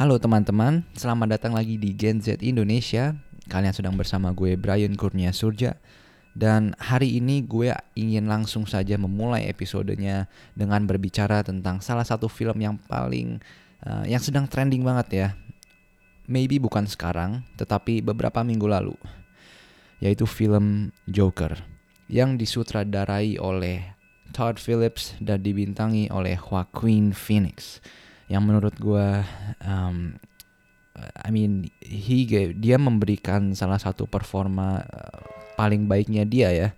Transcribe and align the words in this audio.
Halo 0.00 0.16
teman-teman, 0.16 0.80
selamat 0.96 1.36
datang 1.36 1.52
lagi 1.52 1.76
di 1.76 1.92
Gen 1.92 2.24
Z 2.24 2.40
Indonesia. 2.40 3.12
Kalian 3.52 3.76
sedang 3.76 4.00
bersama 4.00 4.32
gue 4.32 4.56
Brian 4.56 4.96
Kurnia 4.96 5.28
Surja. 5.28 5.76
Dan 6.32 6.72
hari 6.80 7.20
ini 7.20 7.44
gue 7.44 7.68
ingin 7.92 8.24
langsung 8.24 8.64
saja 8.64 8.96
memulai 8.96 9.44
episodenya 9.44 10.24
dengan 10.56 10.88
berbicara 10.88 11.44
tentang 11.44 11.84
salah 11.84 12.08
satu 12.08 12.32
film 12.32 12.64
yang 12.64 12.80
paling 12.88 13.44
uh, 13.84 14.08
yang 14.08 14.24
sedang 14.24 14.48
trending 14.48 14.80
banget 14.80 15.08
ya. 15.12 15.28
Maybe 16.24 16.56
bukan 16.56 16.88
sekarang, 16.88 17.44
tetapi 17.60 18.00
beberapa 18.00 18.40
minggu 18.40 18.72
lalu. 18.72 18.96
Yaitu 20.00 20.24
film 20.24 20.96
Joker 21.12 21.60
yang 22.08 22.40
disutradarai 22.40 23.36
oleh 23.36 23.84
Todd 24.32 24.56
Phillips 24.56 25.12
dan 25.20 25.44
dibintangi 25.44 26.08
oleh 26.08 26.40
Joaquin 26.40 27.12
Phoenix 27.12 27.84
yang 28.30 28.46
menurut 28.46 28.78
gue 28.78 29.26
um, 29.66 30.14
I 31.00 31.28
mean 31.34 31.66
he 31.82 32.22
gave, 32.28 32.62
dia 32.62 32.78
memberikan 32.78 33.52
salah 33.58 33.82
satu 33.82 34.06
performa 34.06 34.86
uh, 34.86 35.18
paling 35.58 35.90
baiknya 35.90 36.22
dia 36.22 36.48
ya. 36.54 36.68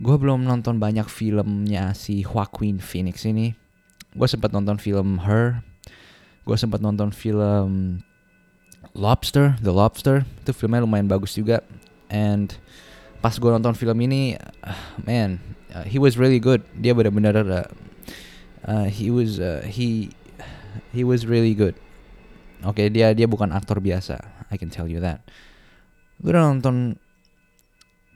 Gue 0.00 0.16
belum 0.16 0.48
nonton 0.48 0.80
banyak 0.80 1.04
filmnya 1.12 1.92
si 1.92 2.24
Joaquin 2.24 2.80
Phoenix 2.80 3.28
ini. 3.28 3.52
Gue 4.16 4.24
sempat 4.24 4.52
nonton 4.56 4.80
film 4.80 5.20
Her. 5.28 5.60
Gue 6.48 6.56
sempat 6.56 6.80
nonton 6.80 7.12
film 7.12 8.00
Lobster 8.96 9.60
The 9.60 9.72
Lobster. 9.72 10.24
Itu 10.40 10.56
filmnya 10.56 10.84
lumayan 10.84 11.08
bagus 11.12 11.36
juga. 11.36 11.60
And 12.08 12.48
pas 13.20 13.36
gue 13.36 13.50
nonton 13.52 13.76
film 13.76 14.00
ini 14.02 14.34
uh, 14.64 14.80
man 15.04 15.38
uh, 15.76 15.84
he 15.84 16.00
was 16.00 16.16
really 16.16 16.40
good. 16.40 16.64
Dia 16.80 16.96
benar-benar 16.96 17.68
uh, 18.64 18.88
he 18.88 19.12
was 19.12 19.36
uh, 19.36 19.64
he 19.68 20.12
he 20.94 21.02
was 21.02 21.28
really 21.28 21.52
good. 21.52 21.76
Oke, 22.62 22.78
okay, 22.78 22.86
dia 22.88 23.10
dia 23.12 23.26
bukan 23.26 23.50
aktor 23.50 23.82
biasa. 23.82 24.22
I 24.52 24.56
can 24.60 24.70
tell 24.70 24.86
you 24.86 25.02
that. 25.02 25.24
Gue 26.22 26.30
udah 26.30 26.54
nonton 26.54 27.00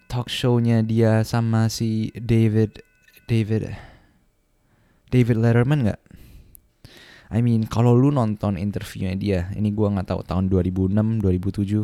talk 0.07 0.31
show-nya 0.31 0.87
dia 0.87 1.27
sama 1.27 1.67
si 1.67 2.15
David 2.15 2.79
David 3.27 3.75
David 5.11 5.37
Letterman 5.39 5.87
nggak? 5.87 6.01
I 7.27 7.43
mean, 7.43 7.67
kalau 7.67 7.99
lu 7.99 8.15
nonton 8.15 8.55
interviewnya 8.55 9.15
dia, 9.19 9.41
ini 9.59 9.75
gua 9.75 9.91
nggak 9.91 10.15
tahu 10.15 10.21
tahun 10.23 10.47
2006, 10.47 11.19
2007, 11.19 11.83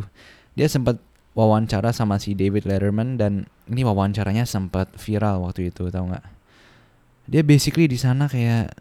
dia 0.55 0.67
sempat 0.71 1.03
wawancara 1.35 1.91
sama 1.91 2.15
si 2.15 2.31
David 2.31 2.63
Letterman 2.63 3.19
dan 3.19 3.43
ini 3.67 3.83
wawancaranya 3.83 4.47
sempat 4.47 4.95
viral 4.95 5.43
waktu 5.43 5.67
itu, 5.67 5.91
tau 5.91 6.07
nggak? 6.07 6.25
Dia 7.27 7.43
basically 7.43 7.91
di 7.91 7.99
sana 7.99 8.31
kayak 8.31 8.71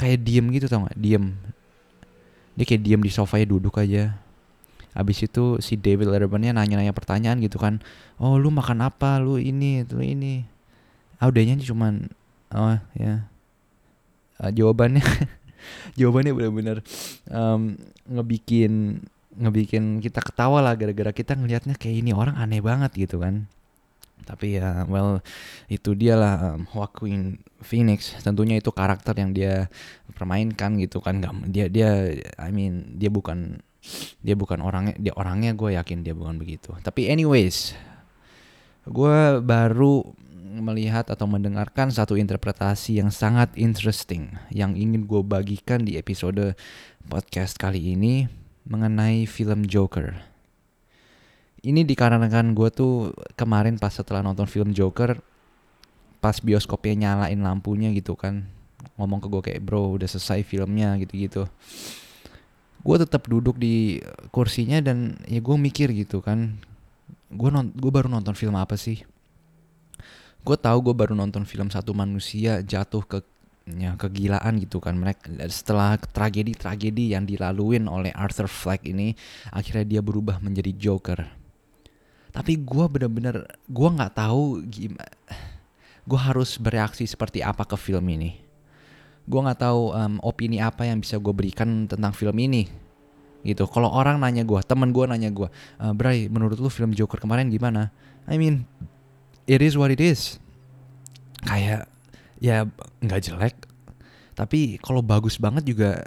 kayak 0.00 0.24
diem 0.24 0.46
gitu 0.56 0.66
tau 0.66 0.88
gak 0.88 0.96
diem. 0.96 1.36
Dia 2.56 2.64
kayak 2.64 2.82
diem 2.82 3.00
di 3.04 3.12
sofa 3.12 3.36
ya 3.36 3.44
duduk 3.44 3.76
aja. 3.76 4.16
Abis 4.96 5.28
itu 5.28 5.60
si 5.60 5.76
David 5.76 6.08
Letterman-nya 6.08 6.56
nanya-nanya 6.56 6.96
pertanyaan 6.96 7.38
gitu 7.44 7.60
kan. 7.60 7.84
Oh 8.16 8.40
lu 8.40 8.48
makan 8.48 8.80
apa? 8.88 9.20
Lu 9.20 9.36
ini 9.36 9.84
lu 9.84 10.00
ini. 10.00 10.48
Ah 11.20 11.28
udahnya 11.28 11.60
cuman 11.60 12.08
Oh 12.50 12.74
ya. 12.98 13.30
Uh, 14.40 14.50
Jawabannya 14.50 15.04
Jawabannya 16.00 16.32
bener-bener 16.34 16.76
um, 17.30 17.78
Ngebikin 18.08 19.04
Ngebikin 19.36 20.02
kita 20.02 20.18
ketawa 20.24 20.58
lah 20.64 20.74
Gara-gara 20.74 21.14
kita 21.14 21.38
ngelihatnya 21.38 21.78
kayak 21.78 22.02
ini 22.02 22.10
orang 22.10 22.34
aneh 22.40 22.58
banget 22.58 22.90
gitu 22.96 23.22
kan 23.22 23.46
tapi 24.30 24.62
ya 24.62 24.86
well 24.86 25.18
itu 25.66 25.98
dia 25.98 26.14
lah 26.14 26.54
um, 26.54 26.62
Joaquin 26.70 27.42
Phoenix. 27.58 28.14
Tentunya 28.22 28.62
itu 28.62 28.70
karakter 28.70 29.18
yang 29.18 29.34
dia 29.34 29.66
permainkan 30.14 30.78
gitu 30.78 31.02
kan. 31.02 31.18
Nggak 31.18 31.34
dia 31.50 31.66
dia 31.66 31.90
I 32.38 32.54
mean 32.54 32.94
dia 32.94 33.10
bukan 33.10 33.58
dia 34.22 34.38
bukan 34.38 34.62
orangnya 34.62 34.94
dia 34.94 35.10
orangnya 35.18 35.58
gue 35.58 35.74
yakin 35.74 36.06
dia 36.06 36.14
bukan 36.14 36.38
begitu. 36.38 36.70
Tapi 36.78 37.10
anyways 37.10 37.74
gue 38.86 39.42
baru 39.42 40.06
melihat 40.50 41.10
atau 41.10 41.26
mendengarkan 41.30 41.90
satu 41.90 42.18
interpretasi 42.18 42.98
yang 42.98 43.10
sangat 43.10 43.50
interesting 43.54 44.34
yang 44.50 44.74
ingin 44.74 45.06
gue 45.06 45.22
bagikan 45.22 45.82
di 45.86 45.94
episode 45.94 46.58
podcast 47.06 47.54
kali 47.54 47.94
ini 47.94 48.26
mengenai 48.66 49.30
film 49.30 49.66
Joker 49.66 50.29
ini 51.60 51.84
dikarenakan 51.84 52.56
gue 52.56 52.68
tuh 52.72 53.12
kemarin 53.36 53.76
pas 53.76 53.92
setelah 53.92 54.24
nonton 54.24 54.48
film 54.48 54.72
Joker 54.72 55.20
pas 56.20 56.36
bioskopnya 56.40 57.08
nyalain 57.08 57.40
lampunya 57.40 57.92
gitu 57.96 58.16
kan 58.16 58.48
ngomong 58.96 59.20
ke 59.20 59.28
gue 59.28 59.42
kayak 59.44 59.60
bro 59.64 59.96
udah 59.96 60.08
selesai 60.08 60.44
filmnya 60.44 60.96
gitu-gitu. 61.00 61.48
Gue 62.80 62.96
tetap 62.96 63.28
duduk 63.28 63.60
di 63.60 64.00
kursinya 64.32 64.80
dan 64.80 65.20
ya 65.28 65.40
gue 65.40 65.56
mikir 65.56 65.92
gitu 65.92 66.24
kan 66.24 66.56
gue 67.28 67.48
non 67.52 67.72
gue 67.72 67.92
baru 67.92 68.08
nonton 68.08 68.32
film 68.32 68.56
apa 68.56 68.76
sih? 68.80 69.04
Gue 70.40 70.56
tahu 70.56 70.92
gue 70.92 70.94
baru 70.96 71.12
nonton 71.12 71.44
film 71.44 71.68
satu 71.68 71.92
manusia 71.92 72.64
jatuh 72.64 73.04
ke 73.04 73.20
ya 73.68 73.96
kegilaan 74.00 74.56
gitu 74.60 74.80
kan. 74.80 74.96
Mereka 74.96 75.44
setelah 75.52 76.00
tragedi 76.00 76.56
tragedi 76.56 77.12
yang 77.12 77.28
dilaluin 77.28 77.84
oleh 77.84 78.12
Arthur 78.16 78.48
Fleck 78.48 78.88
ini 78.88 79.12
akhirnya 79.52 79.84
dia 79.84 80.00
berubah 80.00 80.40
menjadi 80.40 80.72
Joker 80.72 81.39
tapi 82.30 82.58
gue 82.58 82.84
bener-bener 82.86 83.46
gue 83.66 83.88
nggak 83.90 84.14
tahu 84.14 84.62
gimana 84.70 85.10
gue 86.10 86.20
harus 86.20 86.58
bereaksi 86.58 87.06
seperti 87.06 87.44
apa 87.44 87.62
ke 87.62 87.78
film 87.78 88.02
ini. 88.10 88.40
Gue 89.30 89.40
nggak 89.46 89.60
tahu 89.62 89.94
um, 89.94 90.14
opini 90.26 90.58
apa 90.58 90.88
yang 90.88 90.98
bisa 90.98 91.22
gue 91.22 91.30
berikan 91.30 91.86
tentang 91.86 92.10
film 92.10 92.34
ini. 92.40 92.66
Gitu. 93.46 93.62
Kalau 93.70 93.88
orang 93.94 94.18
nanya 94.18 94.42
gue 94.42 94.58
temen 94.66 94.90
gue 94.90 95.04
nanya 95.06 95.30
gue 95.30 95.48
uh, 95.78 95.92
Bray 95.94 96.26
menurut 96.26 96.58
lu 96.58 96.66
film 96.66 96.90
Joker 96.96 97.22
kemarin 97.22 97.46
gimana? 97.46 97.94
I 98.26 98.36
mean 98.40 98.66
it 99.46 99.62
is 99.62 99.78
what 99.78 99.94
it 99.94 100.02
is. 100.02 100.42
Kayak 101.46 101.86
ya 102.42 102.66
nggak 102.98 103.20
jelek. 103.30 103.56
Tapi 104.34 104.80
kalau 104.82 105.04
bagus 105.04 105.38
banget 105.38 105.68
juga 105.68 106.00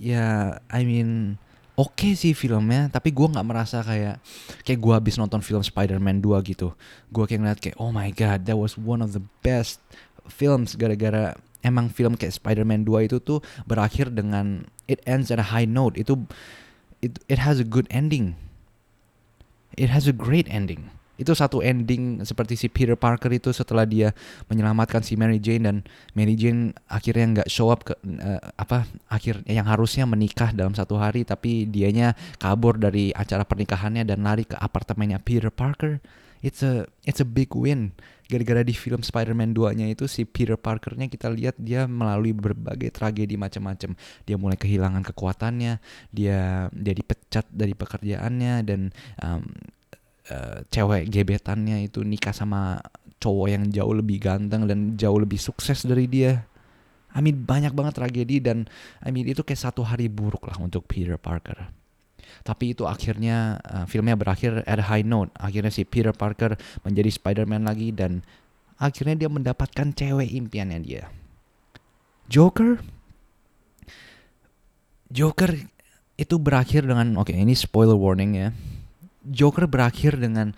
ya 0.00 0.56
I 0.72 0.82
mean 0.88 1.36
oke 1.76 1.96
okay 1.96 2.12
sih 2.12 2.32
filmnya 2.36 2.92
tapi 2.92 3.12
gue 3.12 3.26
nggak 3.28 3.46
merasa 3.46 3.80
kayak 3.80 4.20
kayak 4.64 4.80
gue 4.80 4.92
habis 4.92 5.16
nonton 5.16 5.40
film 5.40 5.60
Spider-Man 5.60 6.20
2 6.24 6.50
gitu. 6.52 6.72
Gue 7.10 7.24
kayak 7.24 7.40
ngeliat 7.40 7.60
kayak 7.60 7.76
oh 7.80 7.90
my 7.90 8.08
god 8.12 8.44
that 8.48 8.56
was 8.56 8.76
one 8.76 9.04
of 9.04 9.16
the 9.16 9.24
best 9.44 9.82
films. 10.28 10.78
Gara-gara 10.78 11.36
emang 11.60 11.92
film 11.92 12.14
kayak 12.14 12.36
Spider-Man 12.36 12.86
2 12.86 13.08
itu 13.12 13.16
tuh 13.20 13.40
berakhir 13.68 14.12
dengan 14.12 14.68
it 14.88 15.00
ends 15.04 15.32
at 15.32 15.40
a 15.40 15.52
high 15.52 15.68
note. 15.68 15.98
Itu 15.98 16.24
it, 17.00 17.20
it 17.28 17.42
has 17.42 17.58
a 17.58 17.66
good 17.66 17.88
ending. 17.90 18.38
It 19.74 19.88
has 19.88 20.04
a 20.04 20.12
great 20.12 20.46
ending 20.52 20.92
itu 21.20 21.32
satu 21.36 21.60
ending 21.60 22.24
seperti 22.24 22.56
si 22.56 22.66
Peter 22.72 22.96
Parker 22.96 23.28
itu 23.30 23.52
setelah 23.52 23.84
dia 23.84 24.16
menyelamatkan 24.48 25.04
si 25.04 25.14
Mary 25.14 25.36
Jane 25.38 25.64
dan 25.68 25.76
Mary 26.16 26.34
Jane 26.34 26.72
akhirnya 26.88 27.26
nggak 27.40 27.48
show 27.52 27.68
up 27.68 27.84
ke 27.84 27.94
uh, 27.96 28.40
apa 28.56 28.88
akhir 29.12 29.44
yang 29.44 29.68
harusnya 29.68 30.08
menikah 30.08 30.56
dalam 30.56 30.72
satu 30.72 30.96
hari 30.96 31.28
tapi 31.28 31.68
dianya 31.68 32.16
kabur 32.40 32.80
dari 32.80 33.12
acara 33.12 33.44
pernikahannya 33.44 34.08
dan 34.08 34.24
lari 34.24 34.48
ke 34.48 34.56
apartemennya 34.56 35.20
Peter 35.20 35.52
Parker 35.52 36.00
it's 36.40 36.64
a 36.64 36.88
it's 37.06 37.22
a 37.22 37.28
big 37.28 37.52
win 37.54 37.94
gara-gara 38.32 38.64
di 38.64 38.72
film 38.72 39.04
Spider-Man 39.04 39.52
2-nya 39.52 39.92
itu 39.92 40.08
si 40.08 40.24
Peter 40.24 40.56
Parker-nya 40.56 41.12
kita 41.12 41.28
lihat 41.28 41.60
dia 41.60 41.84
melalui 41.84 42.32
berbagai 42.32 42.88
tragedi 42.88 43.36
macam-macam. 43.36 43.92
Dia 44.24 44.36
mulai 44.40 44.56
kehilangan 44.56 45.04
kekuatannya, 45.12 45.76
dia 46.08 46.72
dia 46.72 46.94
dipecat 46.96 47.44
dari 47.52 47.76
pekerjaannya 47.76 48.54
dan 48.64 48.88
um, 49.20 49.44
uh, 50.32 50.64
cewek 50.72 51.12
gebetannya 51.12 51.84
itu 51.84 52.00
nikah 52.00 52.32
sama 52.32 52.80
cowok 53.20 53.48
yang 53.52 53.64
jauh 53.70 53.92
lebih 53.92 54.18
ganteng 54.18 54.64
dan 54.66 54.96
jauh 54.96 55.20
lebih 55.20 55.38
sukses 55.38 55.84
dari 55.84 56.08
dia. 56.08 56.48
I 57.12 57.20
mean 57.20 57.44
banyak 57.44 57.76
banget 57.76 58.00
tragedi 58.00 58.40
dan 58.40 58.64
I 59.04 59.12
mean 59.12 59.28
itu 59.28 59.44
kayak 59.44 59.60
satu 59.60 59.84
hari 59.84 60.08
buruk 60.08 60.48
lah 60.48 60.56
untuk 60.58 60.88
Peter 60.88 61.20
Parker. 61.20 61.68
Tapi 62.42 62.72
itu 62.72 62.88
akhirnya 62.88 63.60
uh, 63.60 63.84
filmnya 63.84 64.16
berakhir 64.16 64.64
at 64.64 64.80
a 64.80 64.86
high 64.88 65.04
note. 65.04 65.28
Akhirnya 65.36 65.68
si 65.68 65.84
Peter 65.84 66.16
Parker 66.16 66.56
menjadi 66.82 67.12
Spider-Man 67.12 67.68
lagi 67.68 67.92
dan 67.92 68.24
akhirnya 68.80 69.14
dia 69.14 69.30
mendapatkan 69.30 69.92
cewek 69.92 70.32
impiannya 70.32 70.80
dia. 70.80 71.04
Joker 72.32 72.80
Joker 75.12 75.52
itu 76.16 76.34
berakhir 76.40 76.88
dengan 76.88 77.20
oke 77.20 77.28
okay, 77.28 77.36
ini 77.36 77.52
spoiler 77.52 77.98
warning 77.98 78.32
ya 78.32 78.48
Joker 79.22 79.70
berakhir 79.70 80.18
dengan 80.18 80.54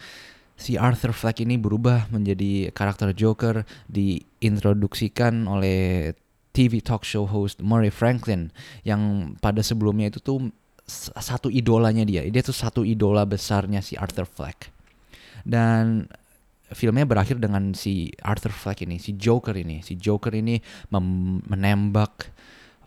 si 0.55 0.79
Arthur 0.79 1.13
Fleck 1.13 1.43
ini 1.43 1.59
berubah 1.59 2.09
menjadi 2.15 2.71
karakter 2.71 3.13
Joker 3.13 3.67
diintroduksikan 3.91 5.51
oleh 5.51 6.13
TV 6.55 6.79
talk 6.79 7.03
show 7.03 7.27
host 7.27 7.59
Murray 7.59 7.91
Franklin 7.91 8.55
yang 8.87 9.35
pada 9.43 9.59
sebelumnya 9.59 10.15
itu 10.15 10.23
tuh 10.23 10.39
satu 10.87 11.51
idolanya 11.51 12.07
dia. 12.07 12.23
Dia 12.29 12.45
tuh 12.45 12.55
satu 12.55 12.87
idola 12.87 13.27
besarnya 13.27 13.83
si 13.83 13.99
Arthur 13.99 14.29
Fleck. 14.29 14.71
Dan 15.43 16.07
filmnya 16.71 17.05
berakhir 17.05 17.43
dengan 17.43 17.75
si 17.75 18.15
Arthur 18.23 18.55
Fleck 18.55 18.87
ini, 18.87 19.03
si 19.03 19.19
Joker 19.19 19.57
ini. 19.59 19.83
Si 19.83 19.99
Joker 19.99 20.33
ini 20.37 20.61
menembak 20.93 22.31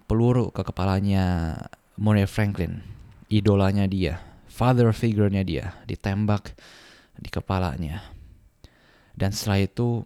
peluru 0.07 0.53
ke 0.55 0.63
kepalanya 0.63 1.57
Murray 1.99 2.29
Franklin, 2.29 2.79
idolanya 3.27 3.89
dia, 3.89 4.21
father 4.57 4.89
figure-nya 4.89 5.45
dia, 5.45 5.77
ditembak 5.85 6.57
di 7.13 7.29
kepalanya. 7.29 8.01
Dan 9.13 9.29
setelah 9.29 9.61
itu 9.61 10.01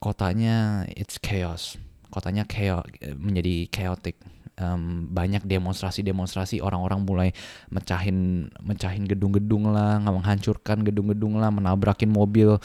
kotanya 0.00 0.88
it's 0.96 1.20
chaos. 1.20 1.76
Kotanya 2.08 2.48
chaos 2.48 2.88
menjadi 3.20 3.68
chaotic. 3.68 4.16
Um, 4.60 5.08
banyak 5.08 5.48
demonstrasi-demonstrasi 5.48 6.60
orang-orang 6.60 7.00
mulai 7.08 7.28
mecahin 7.72 8.48
mecahin 8.60 9.08
gedung-gedung 9.08 9.72
lah, 9.72 9.96
menghancurkan 10.04 10.84
gedung-gedung 10.84 11.40
lah, 11.40 11.48
menabrakin 11.48 12.12
mobil. 12.12 12.60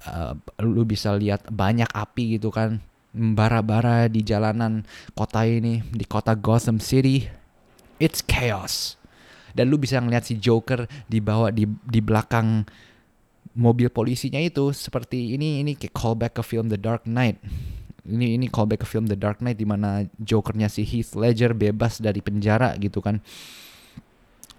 Uh, 0.00 0.32
lu 0.64 0.88
bisa 0.88 1.12
lihat 1.12 1.44
banyak 1.52 1.88
api 1.92 2.40
gitu 2.40 2.48
kan 2.48 2.80
bara-bara 3.12 4.08
di 4.08 4.24
jalanan 4.24 4.86
kota 5.12 5.44
ini 5.44 5.84
di 5.92 6.08
kota 6.08 6.32
Gotham 6.32 6.80
City 6.80 7.28
it's 8.00 8.24
chaos 8.24 8.96
dan 9.54 9.70
lu 9.70 9.76
bisa 9.76 9.98
ngeliat 9.98 10.24
si 10.26 10.38
Joker 10.38 10.86
dibawa 11.06 11.50
di 11.50 11.66
di 11.66 12.00
belakang 12.02 12.64
mobil 13.54 13.90
polisinya 13.90 14.38
itu 14.38 14.70
seperti 14.70 15.34
ini 15.34 15.62
ini 15.62 15.74
kayak 15.74 15.94
callback 15.94 16.38
ke 16.38 16.42
film 16.46 16.70
The 16.70 16.78
Dark 16.78 17.04
Knight. 17.06 17.42
Ini 18.06 18.40
ini 18.40 18.46
callback 18.48 18.82
ke 18.82 18.88
film 18.88 19.06
The 19.10 19.18
Dark 19.18 19.42
Knight 19.42 19.58
di 19.58 19.66
mana 19.66 20.06
Jokernya 20.18 20.70
si 20.70 20.86
Heath 20.86 21.14
Ledger 21.18 21.52
bebas 21.52 21.98
dari 21.98 22.22
penjara 22.22 22.74
gitu 22.78 23.02
kan. 23.02 23.18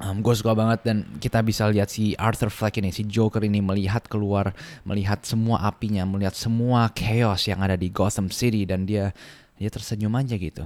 Um, 0.02 0.26
gue 0.26 0.34
suka 0.34 0.58
banget 0.58 0.82
dan 0.82 1.06
kita 1.22 1.46
bisa 1.46 1.70
lihat 1.70 1.94
si 1.94 2.18
Arthur 2.18 2.50
Fleck 2.50 2.82
ini 2.82 2.90
si 2.90 3.06
Joker 3.06 3.46
ini 3.46 3.62
melihat 3.62 4.10
keluar 4.10 4.50
melihat 4.82 5.22
semua 5.22 5.62
apinya 5.62 6.02
melihat 6.10 6.34
semua 6.34 6.90
chaos 6.90 7.46
yang 7.46 7.62
ada 7.62 7.78
di 7.78 7.94
Gotham 7.94 8.34
City 8.34 8.66
dan 8.66 8.90
dia 8.90 9.14
dia 9.62 9.70
tersenyum 9.70 10.10
aja 10.18 10.42
gitu. 10.42 10.66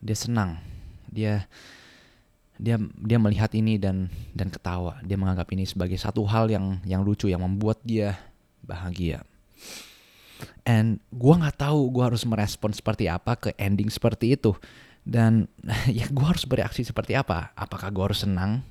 Dia 0.00 0.16
senang. 0.16 0.56
Dia 1.12 1.44
dia 2.56 2.80
dia 2.80 3.18
melihat 3.20 3.52
ini 3.52 3.76
dan 3.76 4.08
dan 4.32 4.48
ketawa. 4.48 5.00
Dia 5.04 5.16
menganggap 5.20 5.48
ini 5.52 5.68
sebagai 5.68 6.00
satu 6.00 6.24
hal 6.24 6.48
yang 6.48 6.80
yang 6.88 7.04
lucu 7.04 7.28
yang 7.28 7.44
membuat 7.44 7.80
dia 7.84 8.16
bahagia. 8.64 9.24
And 10.66 11.00
gua 11.12 11.40
nggak 11.40 11.62
tahu 11.68 11.92
gua 11.92 12.12
harus 12.12 12.24
merespon 12.24 12.72
seperti 12.72 13.06
apa 13.06 13.36
ke 13.36 13.52
ending 13.60 13.92
seperti 13.92 14.34
itu. 14.34 14.56
Dan 15.06 15.46
ya 15.98 16.08
gua 16.10 16.34
harus 16.34 16.48
bereaksi 16.48 16.82
seperti 16.82 17.12
apa? 17.14 17.52
Apakah 17.54 17.92
gua 17.92 18.10
harus 18.12 18.24
senang? 18.24 18.64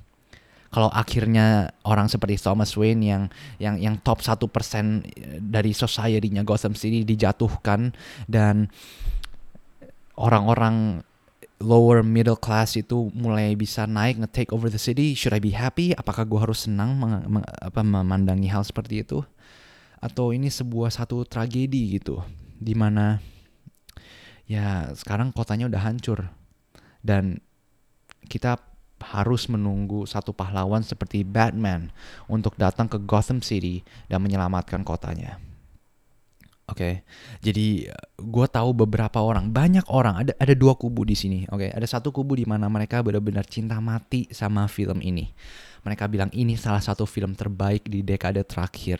Kalau 0.66 0.90
akhirnya 0.90 1.72
orang 1.86 2.10
seperti 2.10 2.42
Thomas 2.42 2.74
Wayne 2.74 3.00
yang 3.06 3.22
yang 3.62 3.78
yang 3.78 3.94
top 4.02 4.20
satu 4.20 4.50
persen 4.50 5.06
dari 5.38 5.70
society-nya 5.70 6.42
Gotham 6.42 6.74
City 6.74 7.06
dijatuhkan 7.06 7.94
dan 8.26 8.68
orang-orang 10.18 11.05
lower 11.56 12.04
middle 12.04 12.36
class 12.36 12.76
itu 12.76 13.08
mulai 13.16 13.56
bisa 13.56 13.88
naik 13.88 14.20
nge-take 14.20 14.52
over 14.52 14.68
the 14.68 14.80
city, 14.80 15.16
should 15.16 15.32
I 15.32 15.40
be 15.40 15.56
happy? 15.56 15.96
Apakah 15.96 16.28
gue 16.28 16.40
harus 16.40 16.68
senang 16.68 16.96
meng, 17.00 17.24
meng, 17.28 17.44
apa, 17.44 17.80
memandangi 17.80 18.48
hal 18.52 18.64
seperti 18.64 19.04
itu? 19.04 19.24
Atau 20.00 20.36
ini 20.36 20.52
sebuah 20.52 20.92
satu 20.92 21.24
tragedi 21.24 21.96
gitu, 21.96 22.20
di 22.60 22.76
mana 22.76 23.18
ya 24.46 24.92
sekarang 24.94 25.34
kotanya 25.34 25.66
udah 25.66 25.82
hancur 25.82 26.30
dan 27.02 27.42
kita 28.30 28.60
harus 29.02 29.46
menunggu 29.46 30.08
satu 30.08 30.32
pahlawan 30.32 30.80
seperti 30.80 31.22
Batman 31.24 31.92
untuk 32.30 32.56
datang 32.56 32.88
ke 32.88 32.96
Gotham 33.04 33.44
City 33.44 33.84
dan 34.08 34.24
menyelamatkan 34.24 34.84
kotanya. 34.84 35.40
Oke, 36.66 36.82
okay. 36.82 36.94
jadi 37.46 37.94
gue 38.18 38.46
tahu 38.50 38.74
beberapa 38.74 39.22
orang, 39.22 39.54
banyak 39.54 39.86
orang, 39.86 40.26
ada 40.26 40.32
ada 40.34 40.50
dua 40.50 40.74
kubu 40.74 41.06
di 41.06 41.14
sini. 41.14 41.46
Oke, 41.54 41.66
okay. 41.66 41.70
ada 41.70 41.86
satu 41.86 42.10
kubu 42.10 42.34
di 42.34 42.42
mana 42.42 42.66
mereka 42.66 43.06
benar-benar 43.06 43.46
cinta 43.46 43.78
mati 43.78 44.26
sama 44.34 44.66
film 44.66 44.98
ini. 44.98 45.30
Mereka 45.86 46.10
bilang 46.10 46.26
ini 46.34 46.58
salah 46.58 46.82
satu 46.82 47.06
film 47.06 47.38
terbaik 47.38 47.86
di 47.86 48.02
dekade 48.02 48.42
terakhir. 48.42 48.98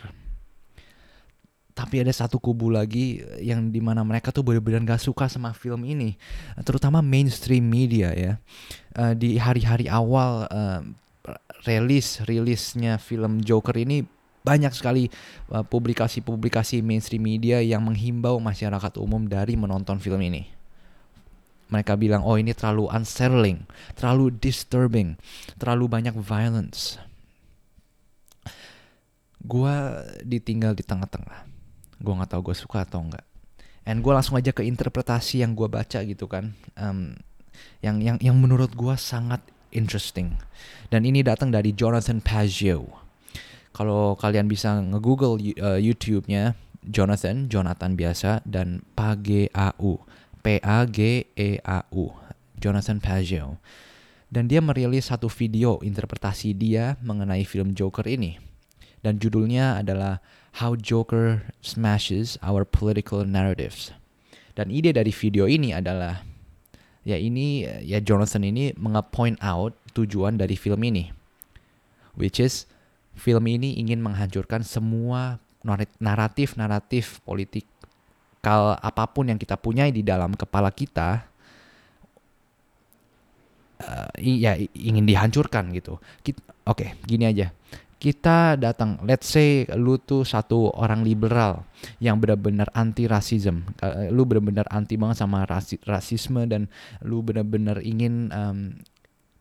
Tapi 1.75 2.07
ada 2.07 2.15
satu 2.15 2.39
kubu 2.39 2.71
lagi 2.71 3.19
yang 3.43 3.67
di 3.67 3.83
mana 3.83 3.99
mereka 4.07 4.31
tuh 4.31 4.47
benar-benar 4.47 4.95
gak 4.95 5.03
suka 5.03 5.27
sama 5.27 5.51
film 5.51 5.83
ini, 5.83 6.15
terutama 6.63 7.03
mainstream 7.03 7.67
media 7.67 8.15
ya. 8.15 8.39
Uh, 8.95 9.11
di 9.11 9.35
hari-hari 9.35 9.91
awal 9.91 10.47
uh, 10.47 10.81
rilis 11.67 12.23
rilisnya 12.23 12.95
film 12.95 13.43
Joker 13.43 13.75
ini 13.75 14.07
banyak 14.47 14.71
sekali 14.71 15.11
uh, 15.51 15.67
publikasi-publikasi 15.67 16.79
mainstream 16.79 17.27
media 17.27 17.59
yang 17.59 17.83
menghimbau 17.83 18.39
masyarakat 18.39 18.95
umum 18.95 19.27
dari 19.27 19.59
menonton 19.59 19.99
film 19.99 20.23
ini. 20.23 20.47
Mereka 21.67 21.99
bilang, 21.99 22.23
oh 22.23 22.39
ini 22.39 22.55
terlalu 22.55 22.87
unsettling, 22.87 23.67
terlalu 23.99 24.31
disturbing, 24.31 25.19
terlalu 25.59 25.91
banyak 25.91 26.15
violence. 26.15 26.95
Gua 29.43 29.99
ditinggal 30.23 30.79
di 30.79 30.87
tengah-tengah. 30.87 31.43
Gua 31.99 32.23
nggak 32.23 32.31
tahu 32.31 32.51
gue 32.51 32.55
suka 32.55 32.87
atau 32.87 33.03
enggak. 33.03 33.27
And 33.87 34.03
gue 34.03 34.11
langsung 34.11 34.35
aja 34.35 34.51
ke 34.51 34.67
interpretasi 34.67 35.43
yang 35.43 35.55
gue 35.55 35.67
baca 35.71 36.03
gitu 36.03 36.27
kan. 36.27 36.51
Um, 36.75 37.15
yang 37.79 38.03
yang 38.03 38.19
yang 38.19 38.35
menurut 38.35 38.75
gue 38.75 38.95
sangat 38.99 39.39
interesting. 39.71 40.35
Dan 40.91 41.07
ini 41.07 41.23
datang 41.23 41.55
dari 41.55 41.71
Jonathan 41.71 42.19
Pageau 42.19 43.06
kalau 43.77 44.17
kalian 44.17 44.49
bisa 44.49 44.81
nge-google 44.81 45.37
uh, 45.61 45.77
YouTube-nya 45.77 46.57
Jonathan, 46.81 47.45
Jonathan 47.45 47.93
biasa 47.93 48.41
dan 48.41 48.81
Pageu, 48.97 50.01
P 50.41 50.45
A 50.65 50.81
G 50.89 51.29
E 51.37 51.61
A 51.61 51.85
U, 51.93 52.09
Jonathan 52.57 52.97
Pageu. 52.97 53.61
Dan 54.33 54.49
dia 54.49 54.59
merilis 54.59 55.13
satu 55.13 55.29
video 55.29 55.77
interpretasi 55.85 56.57
dia 56.57 56.97
mengenai 57.05 57.45
film 57.45 57.77
Joker 57.77 58.03
ini. 58.09 58.41
Dan 59.05 59.21
judulnya 59.21 59.79
adalah 59.79 60.19
How 60.57 60.73
Joker 60.73 61.53
Smashes 61.61 62.41
Our 62.41 62.65
Political 62.65 63.29
Narratives. 63.29 63.93
Dan 64.57 64.73
ide 64.73 64.89
dari 64.89 65.13
video 65.13 65.45
ini 65.45 65.69
adalah 65.69 66.25
ya 67.05 67.15
ini 67.15 67.63
ya 67.85 68.01
Jonathan 68.01 68.41
ini 68.41 68.73
menge-point 68.73 69.37
out 69.39 69.77
tujuan 69.93 70.41
dari 70.41 70.57
film 70.57 70.81
ini. 70.81 71.13
Which 72.17 72.41
is 72.41 72.65
film 73.17 73.43
ini 73.49 73.81
ingin 73.81 73.99
menghancurkan 73.99 74.61
semua 74.61 75.41
naratif-naratif 75.99 77.19
politik 77.25 77.65
kal 78.39 78.77
apa 78.79 79.03
pun 79.09 79.27
yang 79.27 79.35
kita 79.41 79.59
punya 79.59 79.89
di 79.91 80.05
dalam 80.05 80.31
kepala 80.37 80.71
kita 80.71 81.27
uh, 83.81 84.09
ya 84.17 84.55
ingin 84.73 85.03
dihancurkan 85.03 85.73
gitu. 85.73 85.97
Oke, 85.97 86.37
okay, 86.63 86.89
gini 87.03 87.27
aja. 87.27 87.51
Kita 87.97 88.53
datang, 88.61 89.01
let's 89.09 89.25
say 89.25 89.65
lu 89.73 89.97
tuh 89.97 90.21
satu 90.21 90.69
orang 90.77 91.01
liberal 91.01 91.65
yang 91.97 92.21
benar-benar 92.21 92.69
anti 92.77 93.09
rasisme, 93.09 93.65
uh, 93.81 94.13
lu 94.13 94.21
benar-benar 94.21 94.69
anti 94.69 95.01
banget 95.01 95.25
sama 95.25 95.49
rasi 95.49 95.81
rasisme 95.81 96.45
dan 96.45 96.69
lu 97.01 97.25
benar-benar 97.25 97.81
ingin 97.81 98.29
um, 98.29 98.77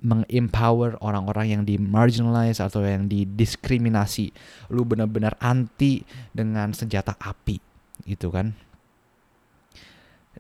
mengempower 0.05 1.01
orang-orang 1.01 1.57
yang 1.57 1.63
di 1.65 1.81
marginalize 1.81 2.61
atau 2.61 2.85
yang 2.85 3.09
didiskriminasi. 3.09 4.33
Lu 4.73 4.85
benar-benar 4.85 5.41
anti 5.41 6.05
dengan 6.33 6.77
senjata 6.77 7.17
api 7.17 7.57
gitu 8.05 8.29
kan. 8.29 8.53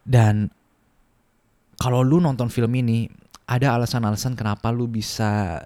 Dan 0.06 0.52
kalau 1.80 2.04
lu 2.04 2.20
nonton 2.20 2.52
film 2.52 2.72
ini 2.76 3.08
ada 3.46 3.78
alasan-alasan 3.78 4.34
kenapa 4.34 4.70
lu 4.70 4.90
bisa 4.90 5.62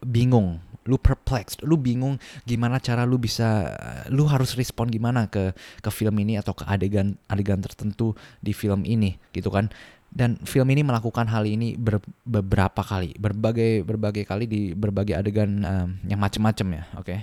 bingung, 0.00 0.62
lu 0.86 0.96
perplexed, 0.96 1.62
lu 1.66 1.74
bingung 1.74 2.16
gimana 2.46 2.78
cara 2.78 3.02
lu 3.02 3.18
bisa 3.18 3.74
lu 4.08 4.24
harus 4.30 4.54
respon 4.54 4.86
gimana 4.86 5.26
ke 5.26 5.50
ke 5.82 5.90
film 5.90 6.14
ini 6.22 6.38
atau 6.38 6.54
ke 6.54 6.62
adegan 6.64 7.18
adegan 7.26 7.58
tertentu 7.58 8.14
di 8.38 8.54
film 8.54 8.86
ini 8.86 9.18
gitu 9.34 9.50
kan 9.50 9.68
dan 10.16 10.40
film 10.48 10.64
ini 10.72 10.80
melakukan 10.80 11.28
hal 11.28 11.44
ini 11.44 11.76
ber, 11.76 12.00
beberapa 12.24 12.80
kali 12.80 13.12
berbagai 13.20 13.84
berbagai 13.84 14.24
kali 14.24 14.48
di 14.48 14.72
berbagai 14.72 15.12
adegan 15.12 15.60
um, 15.60 15.88
yang 16.08 16.16
macam-macam 16.16 16.80
ya 16.80 16.84
oke 16.96 17.04
okay? 17.04 17.20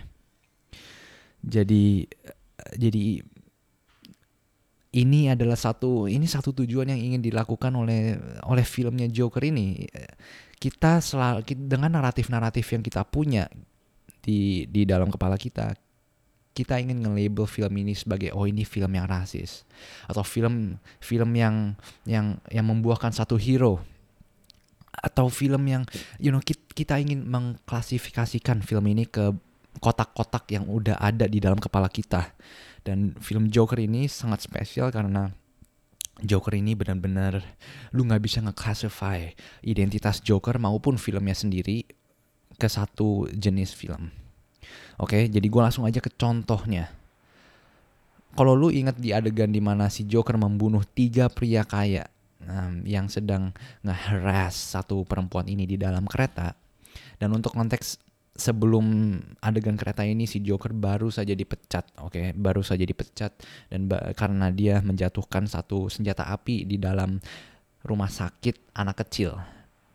jadi 1.42 2.06
jadi 2.78 3.26
ini 4.94 5.34
adalah 5.34 5.58
satu 5.58 6.06
ini 6.06 6.30
satu 6.30 6.54
tujuan 6.54 6.94
yang 6.94 7.02
ingin 7.02 7.22
dilakukan 7.26 7.74
oleh 7.74 8.14
oleh 8.46 8.62
filmnya 8.62 9.10
Joker 9.10 9.42
ini 9.42 9.90
kita 10.62 11.02
selalu 11.02 11.50
dengan 11.66 11.98
naratif-naratif 11.98 12.78
yang 12.78 12.86
kita 12.86 13.02
punya 13.10 13.50
di 14.22 14.70
di 14.70 14.86
dalam 14.86 15.10
kepala 15.10 15.34
kita 15.36 15.74
kita 16.54 16.78
ingin 16.78 17.02
nge-label 17.02 17.50
film 17.50 17.74
ini 17.82 17.98
sebagai 17.98 18.30
oh 18.38 18.46
ini 18.46 18.62
film 18.64 18.94
yang 18.94 19.10
rasis. 19.10 19.66
Atau 20.06 20.22
film 20.22 20.78
film 21.02 21.34
yang 21.34 21.74
yang 22.06 22.38
yang 22.54 22.66
membuahkan 22.70 23.10
satu 23.10 23.36
hero. 23.42 23.82
Atau 24.94 25.28
film 25.34 25.66
yang 25.66 25.84
you 26.22 26.30
know 26.30 26.42
kita 26.46 27.02
ingin 27.02 27.26
mengklasifikasikan 27.26 28.62
film 28.62 28.86
ini 28.94 29.10
ke 29.10 29.34
kotak-kotak 29.82 30.46
yang 30.54 30.70
udah 30.70 31.02
ada 31.02 31.26
di 31.26 31.42
dalam 31.42 31.58
kepala 31.58 31.90
kita. 31.90 32.38
Dan 32.86 33.18
film 33.18 33.50
Joker 33.50 33.82
ini 33.82 34.06
sangat 34.06 34.46
spesial 34.46 34.94
karena 34.94 35.34
Joker 36.22 36.54
ini 36.54 36.78
benar-benar 36.78 37.42
lu 37.90 38.06
nggak 38.06 38.22
bisa 38.22 38.38
nge-classify 38.46 39.34
identitas 39.66 40.22
Joker 40.22 40.62
maupun 40.62 41.02
filmnya 41.02 41.34
sendiri 41.34 41.90
ke 42.62 42.68
satu 42.70 43.26
jenis 43.34 43.74
film. 43.74 44.23
Oke, 45.02 45.28
jadi 45.28 45.48
gue 45.48 45.62
langsung 45.62 45.84
aja 45.88 46.00
ke 46.00 46.12
contohnya. 46.14 46.90
Kalau 48.34 48.58
lu 48.58 48.74
inget 48.74 48.98
di 48.98 49.14
adegan 49.14 49.54
di 49.54 49.62
mana 49.62 49.94
si 49.94 50.10
Joker 50.10 50.42
membunuh 50.42 50.82
tiga 50.82 51.30
pria 51.30 51.62
kaya 51.62 52.10
um, 52.42 52.82
yang 52.82 53.06
sedang 53.06 53.54
nge-harass 53.86 54.74
satu 54.74 55.06
perempuan 55.06 55.46
ini 55.46 55.70
di 55.70 55.78
dalam 55.78 56.10
kereta. 56.10 56.58
Dan 57.22 57.34
untuk 57.38 57.54
konteks 57.54 58.02
sebelum 58.34 59.18
adegan 59.46 59.78
kereta 59.78 60.02
ini 60.02 60.26
si 60.26 60.42
Joker 60.42 60.74
baru 60.74 61.14
saja 61.14 61.38
dipecat, 61.38 61.94
oke, 62.02 62.10
okay? 62.10 62.26
baru 62.34 62.66
saja 62.66 62.82
dipecat 62.82 63.32
dan 63.70 63.86
karena 64.18 64.50
dia 64.50 64.82
menjatuhkan 64.82 65.46
satu 65.46 65.86
senjata 65.94 66.26
api 66.34 66.66
di 66.66 66.82
dalam 66.82 67.22
rumah 67.86 68.10
sakit 68.10 68.74
anak 68.74 69.06
kecil. 69.06 69.38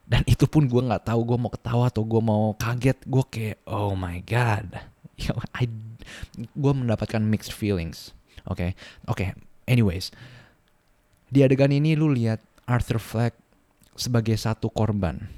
Dan 0.09 0.25
itu 0.25 0.49
pun 0.49 0.65
gue 0.65 0.81
nggak 0.81 1.13
tahu 1.13 1.21
gue 1.21 1.39
mau 1.39 1.53
ketawa 1.53 1.93
atau 1.93 2.01
gue 2.01 2.23
mau 2.25 2.57
kaget, 2.57 2.97
gue 3.05 3.25
kayak 3.29 3.59
oh 3.69 3.93
my 3.93 4.25
god, 4.25 4.73
gue 6.63 6.73
mendapatkan 6.73 7.21
mixed 7.21 7.53
feelings, 7.53 8.17
oke, 8.49 8.57
okay? 8.57 8.71
oke. 9.05 9.21
Okay. 9.21 9.29
Anyways, 9.69 10.09
di 11.29 11.45
adegan 11.45 11.69
ini 11.69 11.93
lu 11.93 12.09
lihat 12.09 12.41
Arthur 12.65 12.97
Fleck 12.97 13.37
sebagai 14.01 14.33
satu 14.41 14.73
korban. 14.73 15.29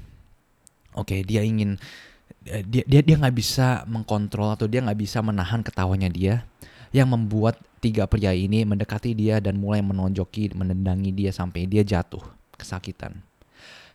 Oke, 0.95 1.19
okay, 1.19 1.21
dia 1.27 1.43
ingin 1.43 1.75
Eh, 2.41 2.65
dia 2.65 2.81
dia 2.89 3.05
dia 3.05 3.15
nggak 3.21 3.37
bisa 3.37 3.85
mengkontrol 3.85 4.57
atau 4.57 4.65
dia 4.65 4.81
nggak 4.81 4.97
bisa 4.97 5.21
menahan 5.21 5.61
ketawanya 5.61 6.09
dia 6.09 6.41
yang 6.89 7.13
membuat 7.13 7.61
tiga 7.77 8.09
pria 8.09 8.33
ini 8.33 8.65
mendekati 8.65 9.13
dia 9.13 9.37
dan 9.37 9.61
mulai 9.61 9.85
menonjoki 9.85 10.49
menendangi 10.57 11.13
dia 11.13 11.29
sampai 11.29 11.69
dia 11.69 11.85
jatuh 11.85 12.25
kesakitan 12.57 13.21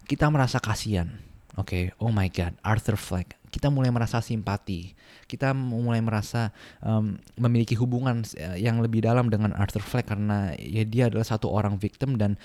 kita 0.06 0.30
merasa 0.30 0.62
kasihan 0.62 1.10
oke 1.58 1.68
okay? 1.68 1.84
oh 2.00 2.14
my 2.14 2.30
god 2.30 2.54
Arthur 2.62 2.96
Fleck 2.96 3.36
kita 3.50 3.68
mulai 3.68 3.90
merasa 3.90 4.22
simpati 4.22 4.94
kita 5.26 5.50
mulai 5.52 5.98
merasa 5.98 6.54
um, 6.80 7.18
memiliki 7.34 7.74
hubungan 7.74 8.22
eh, 8.38 8.62
yang 8.62 8.78
lebih 8.78 9.02
dalam 9.02 9.26
dengan 9.26 9.50
Arthur 9.58 9.82
Fleck 9.82 10.06
karena 10.06 10.54
ya 10.54 10.86
dia 10.86 11.10
adalah 11.10 11.26
satu 11.26 11.50
orang 11.50 11.76
victim 11.82 12.14
dan 12.14 12.38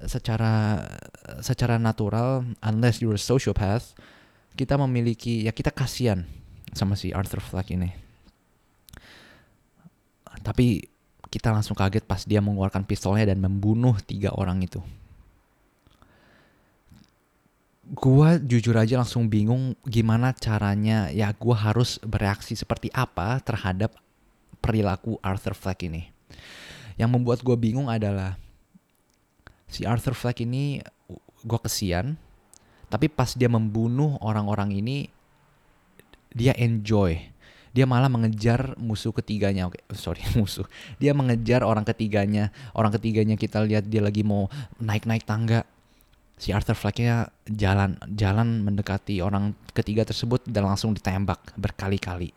eh, 0.00 0.08
secara 0.08 0.80
secara 1.44 1.76
natural 1.76 2.48
unless 2.64 3.04
you're 3.04 3.18
a 3.18 3.20
sociopath 3.20 3.92
kita 4.52 4.76
memiliki 4.76 5.48
ya 5.48 5.52
kita 5.52 5.72
kasihan 5.72 6.28
sama 6.72 6.96
si 6.96 7.12
Arthur 7.12 7.40
Fleck 7.40 7.72
ini. 7.72 7.92
Tapi 10.42 10.84
kita 11.32 11.52
langsung 11.52 11.76
kaget 11.76 12.04
pas 12.04 12.24
dia 12.24 12.42
mengeluarkan 12.44 12.84
pistolnya 12.84 13.28
dan 13.28 13.40
membunuh 13.40 13.96
tiga 14.04 14.32
orang 14.36 14.60
itu. 14.64 14.80
Gua 17.82 18.38
jujur 18.38 18.78
aja 18.78 19.02
langsung 19.02 19.26
bingung 19.26 19.74
gimana 19.82 20.30
caranya 20.30 21.10
ya 21.10 21.34
gua 21.34 21.58
harus 21.58 21.98
bereaksi 22.06 22.54
seperti 22.54 22.88
apa 22.94 23.42
terhadap 23.42 23.98
perilaku 24.62 25.18
Arthur 25.18 25.58
Fleck 25.58 25.82
ini. 25.90 26.06
Yang 26.94 27.10
membuat 27.10 27.38
gue 27.42 27.56
bingung 27.58 27.90
adalah 27.90 28.38
si 29.66 29.82
Arthur 29.82 30.14
Fleck 30.14 30.44
ini 30.44 30.78
gue 31.42 31.58
kesian 31.58 32.14
tapi 32.92 33.08
pas 33.08 33.32
dia 33.32 33.48
membunuh 33.48 34.20
orang-orang 34.20 34.76
ini, 34.76 35.08
dia 36.36 36.52
enjoy. 36.60 37.16
Dia 37.72 37.88
malah 37.88 38.12
mengejar 38.12 38.76
musuh 38.76 39.16
ketiganya. 39.16 39.64
Oke, 39.64 39.80
okay, 39.80 39.96
sorry 39.96 40.20
musuh. 40.36 40.68
Dia 41.00 41.16
mengejar 41.16 41.64
orang 41.64 41.88
ketiganya. 41.88 42.52
Orang 42.76 42.92
ketiganya 42.92 43.40
kita 43.40 43.64
lihat 43.64 43.88
dia 43.88 44.04
lagi 44.04 44.20
mau 44.20 44.52
naik-naik 44.76 45.24
tangga. 45.24 45.64
Si 46.36 46.50
Arthur 46.50 46.74
Flecknya 46.74 47.30
jalan 47.46 47.98
jalan 48.12 48.66
mendekati 48.66 49.22
orang 49.22 49.54
ketiga 49.76 50.02
tersebut 50.02 50.42
dan 50.48 50.66
langsung 50.66 50.90
ditembak 50.96 51.54
berkali-kali. 51.54 52.34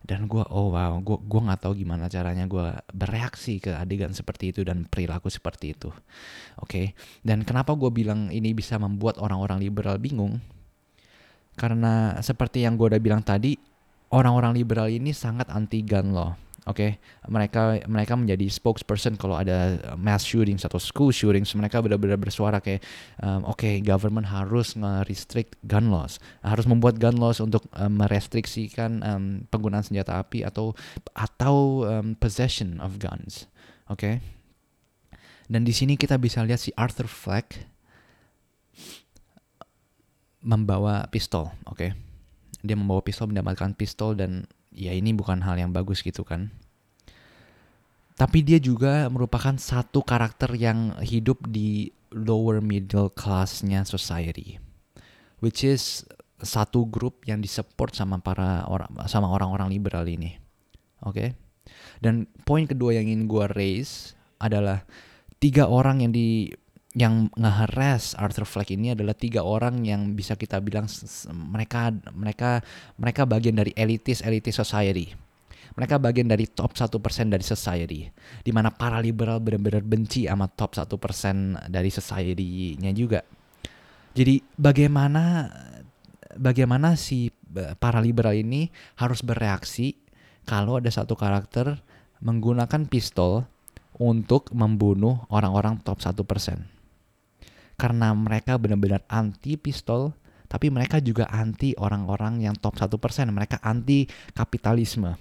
Dan 0.00 0.26
gue 0.26 0.40
oh 0.48 0.72
wow 0.72 0.96
gue 0.98 1.18
gue 1.20 1.40
nggak 1.44 1.60
tahu 1.60 1.76
gimana 1.76 2.08
caranya 2.08 2.48
gue 2.48 2.72
bereaksi 2.90 3.60
ke 3.60 3.76
adegan 3.76 4.16
seperti 4.16 4.50
itu 4.50 4.64
dan 4.64 4.88
perilaku 4.88 5.28
seperti 5.28 5.76
itu. 5.76 5.92
Oke 6.58 6.64
okay? 6.64 6.86
dan 7.20 7.44
kenapa 7.44 7.76
gue 7.76 7.92
bilang 7.92 8.32
ini 8.32 8.56
bisa 8.56 8.80
membuat 8.80 9.20
orang-orang 9.20 9.60
liberal 9.60 10.00
bingung? 10.00 10.40
Karena 11.54 12.16
seperti 12.24 12.64
yang 12.64 12.80
gue 12.80 12.96
udah 12.96 13.02
bilang 13.02 13.20
tadi 13.20 13.60
orang-orang 14.10 14.56
liberal 14.56 14.88
ini 14.88 15.12
sangat 15.12 15.52
anti 15.52 15.84
gun 15.84 16.16
law 16.16 16.32
Oke, 16.68 16.76
okay? 16.76 16.90
mereka 17.32 17.80
mereka 17.88 18.12
menjadi 18.20 18.44
spokesperson 18.52 19.16
kalau 19.16 19.32
ada 19.32 19.80
mass 19.96 20.28
shooting 20.28 20.60
atau 20.60 20.76
school 20.76 21.08
shootings. 21.08 21.48
Mereka 21.56 21.80
benar-benar 21.80 22.20
bersuara 22.20 22.60
kayak, 22.60 22.84
um, 23.24 23.48
oke, 23.48 23.64
okay, 23.64 23.80
government 23.80 24.28
harus 24.28 24.76
nge-restrict 24.76 25.56
gun 25.64 25.88
laws, 25.88 26.20
harus 26.44 26.68
membuat 26.68 27.00
gun 27.00 27.16
laws 27.16 27.40
untuk 27.40 27.64
um, 27.72 28.04
merestriksikan 28.04 29.00
um, 29.00 29.24
penggunaan 29.48 29.88
senjata 29.88 30.20
api 30.20 30.44
atau 30.44 30.76
atau 31.16 31.88
um, 31.88 32.12
possession 32.20 32.76
of 32.84 33.00
guns. 33.00 33.48
Oke, 33.88 33.96
okay? 33.96 34.14
dan 35.48 35.64
di 35.64 35.72
sini 35.72 35.96
kita 35.96 36.20
bisa 36.20 36.44
lihat 36.44 36.60
si 36.60 36.76
Arthur 36.76 37.08
Fleck 37.08 37.56
membawa 40.44 41.08
pistol. 41.08 41.56
Oke, 41.64 41.88
okay? 41.88 41.90
dia 42.60 42.76
membawa 42.76 43.00
pistol, 43.00 43.32
mendapatkan 43.32 43.72
pistol 43.72 44.12
dan 44.12 44.44
ya 44.74 44.94
ini 44.94 45.10
bukan 45.14 45.42
hal 45.42 45.58
yang 45.58 45.74
bagus 45.74 46.02
gitu 46.02 46.22
kan. 46.22 46.50
Tapi 48.14 48.44
dia 48.44 48.60
juga 48.60 49.08
merupakan 49.08 49.56
satu 49.56 50.04
karakter 50.04 50.52
yang 50.52 50.92
hidup 51.00 51.40
di 51.48 51.88
lower 52.12 52.60
middle 52.60 53.08
classnya 53.08 53.86
society, 53.88 54.60
which 55.40 55.64
is 55.64 56.04
satu 56.40 56.84
grup 56.88 57.24
yang 57.24 57.40
disupport 57.40 57.92
sama 57.92 58.20
para 58.20 58.64
orang 58.68 58.92
sama 59.08 59.28
orang-orang 59.32 59.72
liberal 59.72 60.04
ini, 60.04 60.36
oke? 61.00 61.16
Okay? 61.16 61.28
Dan 62.00 62.28
poin 62.44 62.68
kedua 62.68 62.96
yang 62.96 63.08
ingin 63.08 63.24
gue 63.28 63.46
raise 63.56 64.12
adalah 64.40 64.84
tiga 65.40 65.68
orang 65.68 66.04
yang 66.04 66.12
di 66.12 66.52
yang 66.98 67.30
ngeheres 67.38 68.18
Arthur 68.18 68.42
Fleck 68.42 68.74
ini 68.74 68.98
adalah 68.98 69.14
tiga 69.14 69.46
orang 69.46 69.86
yang 69.86 70.18
bisa 70.18 70.34
kita 70.34 70.58
bilang 70.58 70.90
mereka 71.30 71.94
mereka 72.10 72.66
mereka 72.98 73.22
bagian 73.30 73.54
dari 73.54 73.70
elitis 73.78 74.26
elitis 74.26 74.58
society. 74.58 75.14
Mereka 75.70 76.02
bagian 76.02 76.26
dari 76.26 76.50
top 76.50 76.74
satu 76.74 76.98
persen 76.98 77.30
dari 77.30 77.46
society. 77.46 78.10
Di 78.42 78.50
mana 78.50 78.74
para 78.74 78.98
liberal 78.98 79.38
benar-benar 79.38 79.86
benci 79.86 80.26
sama 80.26 80.50
top 80.50 80.74
satu 80.74 80.98
persen 80.98 81.54
dari 81.70 81.94
society-nya 81.94 82.90
juga. 82.90 83.22
Jadi 84.10 84.42
bagaimana 84.58 85.46
bagaimana 86.34 86.98
si 86.98 87.30
para 87.78 88.02
liberal 88.02 88.34
ini 88.34 88.66
harus 88.98 89.22
bereaksi 89.22 89.94
kalau 90.42 90.82
ada 90.82 90.90
satu 90.90 91.14
karakter 91.14 91.78
menggunakan 92.18 92.90
pistol 92.90 93.46
untuk 93.94 94.50
membunuh 94.50 95.22
orang-orang 95.30 95.78
top 95.86 96.02
satu 96.02 96.26
persen 96.26 96.79
karena 97.80 98.12
mereka 98.12 98.60
benar-benar 98.60 99.00
anti 99.08 99.56
pistol 99.56 100.12
tapi 100.50 100.68
mereka 100.68 101.00
juga 101.00 101.30
anti 101.32 101.72
orang-orang 101.78 102.44
yang 102.44 102.58
top 102.58 102.76
satu 102.76 102.98
persen 102.98 103.30
mereka 103.30 103.62
anti 103.62 104.04
kapitalisme. 104.34 105.14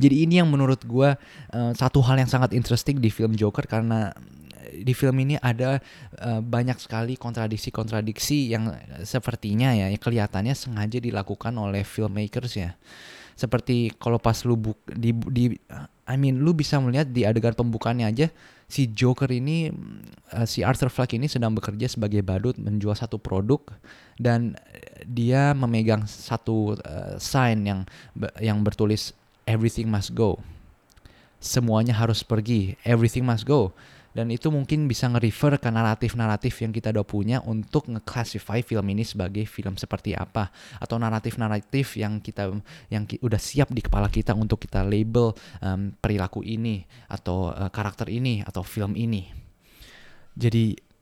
Jadi 0.00 0.24
ini 0.24 0.40
yang 0.40 0.48
menurut 0.48 0.80
gue 0.86 1.12
uh, 1.52 1.72
satu 1.76 2.00
hal 2.02 2.16
yang 2.16 2.30
sangat 2.30 2.56
interesting 2.56 2.98
di 3.04 3.12
film 3.12 3.36
Joker 3.36 3.68
karena 3.68 4.10
di 4.74 4.96
film 4.96 5.14
ini 5.22 5.36
ada 5.38 5.78
uh, 6.24 6.40
banyak 6.40 6.80
sekali 6.80 7.14
kontradiksi-kontradiksi 7.20 8.48
yang 8.50 8.74
sepertinya 9.04 9.76
ya 9.76 9.92
kelihatannya 9.94 10.56
sengaja 10.56 10.98
dilakukan 10.98 11.54
oleh 11.54 11.86
filmmakers 11.86 12.58
ya 12.58 12.74
seperti 13.34 13.90
kalau 13.98 14.22
pas 14.22 14.46
lu 14.46 14.54
buk, 14.54 14.78
di, 14.94 15.10
di 15.30 15.44
I 16.06 16.16
mean 16.18 16.42
lu 16.42 16.54
bisa 16.54 16.78
melihat 16.78 17.10
di 17.10 17.26
adegan 17.26 17.54
pembukaannya 17.54 18.06
aja 18.06 18.26
si 18.68 18.90
Joker 18.90 19.30
ini 19.30 19.70
uh, 20.32 20.46
si 20.48 20.64
Arthur 20.64 20.88
Fleck 20.90 21.14
ini 21.16 21.30
sedang 21.30 21.54
bekerja 21.54 21.86
sebagai 21.88 22.24
badut 22.24 22.56
menjual 22.56 22.96
satu 22.96 23.20
produk 23.20 23.60
dan 24.16 24.56
dia 25.04 25.52
memegang 25.52 26.08
satu 26.08 26.78
uh, 26.80 27.16
sign 27.20 27.68
yang 27.68 27.80
yang 28.40 28.64
bertulis 28.64 29.12
everything 29.44 29.88
must 29.88 30.16
go. 30.16 30.40
Semuanya 31.44 31.92
harus 31.92 32.24
pergi, 32.24 32.72
everything 32.88 33.28
must 33.28 33.44
go 33.44 33.76
dan 34.14 34.30
itu 34.30 34.46
mungkin 34.48 34.86
bisa 34.86 35.10
nge-refer 35.10 35.58
ke 35.58 35.68
naratif-naratif 35.68 36.62
yang 36.62 36.70
kita 36.70 36.94
udah 36.94 37.02
punya 37.02 37.42
untuk 37.42 37.90
nge-classify 37.90 38.62
film 38.62 38.86
ini 38.94 39.02
sebagai 39.02 39.42
film 39.44 39.74
seperti 39.74 40.14
apa 40.14 40.54
atau 40.78 40.96
naratif-naratif 41.02 41.98
yang 41.98 42.22
kita 42.22 42.54
yang 42.94 43.04
ki, 43.04 43.18
udah 43.20 43.42
siap 43.42 43.74
di 43.74 43.82
kepala 43.82 44.06
kita 44.06 44.30
untuk 44.38 44.62
kita 44.62 44.86
label 44.86 45.34
um, 45.58 45.90
perilaku 45.98 46.46
ini 46.46 46.86
atau 47.10 47.50
uh, 47.50 47.68
karakter 47.74 48.06
ini 48.06 48.46
atau 48.46 48.62
film 48.62 48.94
ini. 48.94 49.26
Jadi 50.34 50.93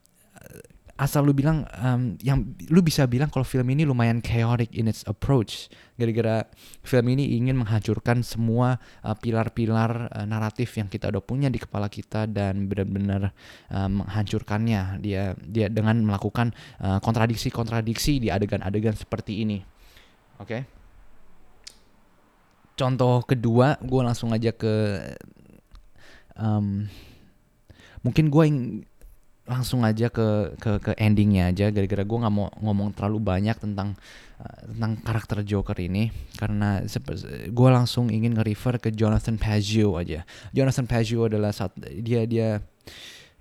asal 1.00 1.24
lu 1.24 1.32
bilang 1.32 1.64
um, 1.80 2.14
yang 2.20 2.44
lu 2.68 2.84
bisa 2.84 3.08
bilang 3.08 3.32
kalau 3.32 3.42
film 3.42 3.66
ini 3.72 3.82
lumayan 3.88 4.20
chaotic 4.20 4.72
in 4.76 4.88
its 4.88 5.02
approach. 5.08 5.72
Gara-gara 5.96 6.48
film 6.84 7.06
ini 7.14 7.36
ingin 7.36 7.58
menghancurkan 7.58 8.24
semua 8.24 8.80
uh, 9.04 9.16
pilar-pilar 9.16 10.12
uh, 10.12 10.26
naratif 10.28 10.76
yang 10.76 10.86
kita 10.86 11.08
udah 11.12 11.22
punya 11.24 11.48
di 11.48 11.58
kepala 11.58 11.88
kita 11.88 12.28
dan 12.28 12.68
benar-benar 12.68 13.32
uh, 13.72 13.88
menghancurkannya. 13.88 15.00
Dia 15.00 15.34
dia 15.40 15.66
dengan 15.72 16.00
melakukan 16.04 16.52
uh, 16.82 17.00
kontradiksi-kontradiksi 17.00 18.22
di 18.22 18.28
adegan-adegan 18.28 18.94
seperti 18.94 19.42
ini. 19.42 19.58
Oke? 20.38 20.48
Okay? 20.48 20.62
contoh 22.82 23.22
kedua 23.22 23.76
gue 23.78 24.00
langsung 24.02 24.32
aja 24.32 24.50
ke 24.50 24.98
um, 26.34 26.88
mungkin 28.02 28.26
gue 28.32 28.44
langsung 29.42 29.82
aja 29.82 30.06
ke 30.06 30.54
ke 30.62 30.78
ke 30.78 30.92
endingnya 30.94 31.50
aja 31.50 31.74
gara-gara 31.74 32.06
gue 32.06 32.18
nggak 32.22 32.34
mau 32.34 32.46
ngomong 32.62 32.94
terlalu 32.94 33.18
banyak 33.18 33.58
tentang 33.58 33.98
uh, 34.38 34.60
tentang 34.70 34.92
karakter 35.02 35.38
Joker 35.42 35.74
ini. 35.82 36.14
Karena 36.38 36.82
gue 37.50 37.68
langsung 37.70 38.06
ingin 38.08 38.38
nge-refer 38.38 38.78
ke 38.78 38.94
Jonathan 38.94 39.34
Pageau 39.34 39.98
aja. 39.98 40.22
Jonathan 40.54 40.86
Pageau 40.86 41.26
adalah 41.26 41.50
saat 41.50 41.74
dia 41.78 42.22
dia 42.24 42.62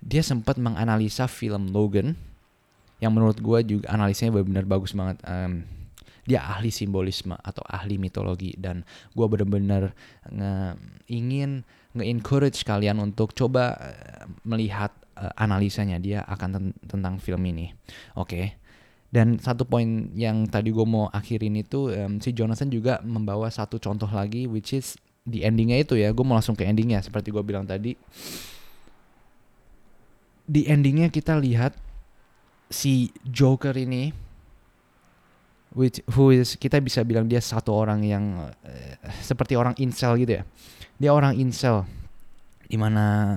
dia 0.02 0.22
sempat 0.26 0.58
menganalisa 0.58 1.30
film 1.30 1.70
Logan 1.70 2.18
yang 2.98 3.14
menurut 3.14 3.38
gue 3.38 3.58
juga 3.62 3.86
analisanya 3.94 4.34
benar-benar 4.34 4.66
bagus 4.66 4.94
banget. 4.94 5.18
Um, 5.26 5.66
dia 6.22 6.38
ahli 6.38 6.70
simbolisme 6.70 7.34
atau 7.34 7.66
ahli 7.66 7.98
mitologi 7.98 8.54
dan 8.54 8.86
gue 9.10 9.26
benar-benar 9.26 9.90
ingin 11.10 11.66
nge-encourage 11.98 12.62
kalian 12.62 13.02
untuk 13.02 13.34
coba 13.34 13.74
uh, 13.74 14.24
melihat 14.46 14.94
uh, 15.18 15.32
analisanya 15.36 15.98
dia 15.98 16.24
akan 16.24 16.48
ten 16.52 16.64
tentang 16.86 17.14
film 17.18 17.42
ini. 17.48 17.72
Oke. 18.16 18.28
Okay. 18.28 18.46
Dan 19.12 19.36
satu 19.36 19.68
poin 19.68 20.08
yang 20.16 20.48
tadi 20.48 20.72
gue 20.72 20.88
mau 20.88 21.04
akhirin 21.12 21.60
itu 21.60 21.92
um, 21.92 22.16
si 22.16 22.32
Jonathan 22.32 22.72
juga 22.72 23.04
membawa 23.04 23.52
satu 23.52 23.76
contoh 23.76 24.08
lagi 24.08 24.48
which 24.48 24.72
is 24.72 24.96
di 25.22 25.44
endingnya 25.44 25.84
itu 25.84 26.00
ya 26.00 26.10
gue 26.10 26.24
mau 26.24 26.34
langsung 26.34 26.56
ke 26.56 26.64
endingnya 26.64 27.04
seperti 27.04 27.30
gue 27.30 27.44
bilang 27.44 27.68
tadi 27.68 27.94
di 30.48 30.66
endingnya 30.66 31.12
kita 31.12 31.38
lihat 31.38 31.76
si 32.72 33.12
Joker 33.22 33.76
ini 33.76 34.10
which 35.76 36.02
who 36.16 36.34
is 36.34 36.58
kita 36.58 36.82
bisa 36.82 37.06
bilang 37.06 37.30
dia 37.30 37.38
satu 37.38 37.70
orang 37.72 38.02
yang 38.02 38.50
uh, 38.50 38.94
seperti 39.22 39.54
orang 39.54 39.78
incel 39.78 40.18
gitu 40.18 40.40
ya 40.40 40.42
dia 40.98 41.10
orang 41.14 41.38
incel 41.38 41.86
di 42.66 42.80
mana 42.80 43.36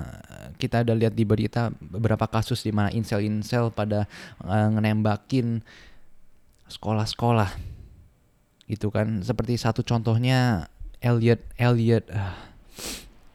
kita 0.56 0.86
udah 0.86 0.96
lihat 0.96 1.14
di 1.14 1.26
berita 1.26 1.74
beberapa 1.80 2.26
kasus 2.30 2.62
di 2.62 2.72
mana 2.74 2.94
insel-insel 2.94 3.74
pada 3.74 4.06
uh, 4.44 4.68
ngenembakin 4.74 5.66
sekolah-sekolah. 6.70 7.50
Gitu 8.66 8.90
kan. 8.90 9.22
Seperti 9.22 9.58
satu 9.58 9.86
contohnya 9.86 10.70
Elliot 11.02 11.42
Elliot 11.58 12.06
uh, 12.10 12.34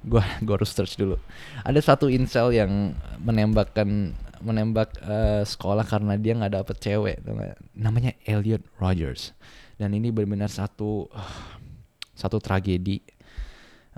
gua 0.02 0.26
gua 0.42 0.54
harus 0.58 0.74
search 0.74 0.98
dulu. 0.98 1.16
Ada 1.62 1.94
satu 1.94 2.10
insel 2.10 2.50
yang 2.54 2.94
menembakkan 3.22 4.14
menembak 4.40 4.96
uh, 5.04 5.44
sekolah 5.44 5.84
karena 5.84 6.16
dia 6.16 6.32
nggak 6.34 6.54
dapet 6.56 6.76
cewek. 6.80 7.16
Namanya 7.76 8.16
Elliot 8.24 8.64
Rogers. 8.80 9.36
Dan 9.76 9.96
ini 9.96 10.12
benar-benar 10.12 10.50
satu 10.50 11.06
uh, 11.12 11.36
satu 12.16 12.36
tragedi. 12.36 13.00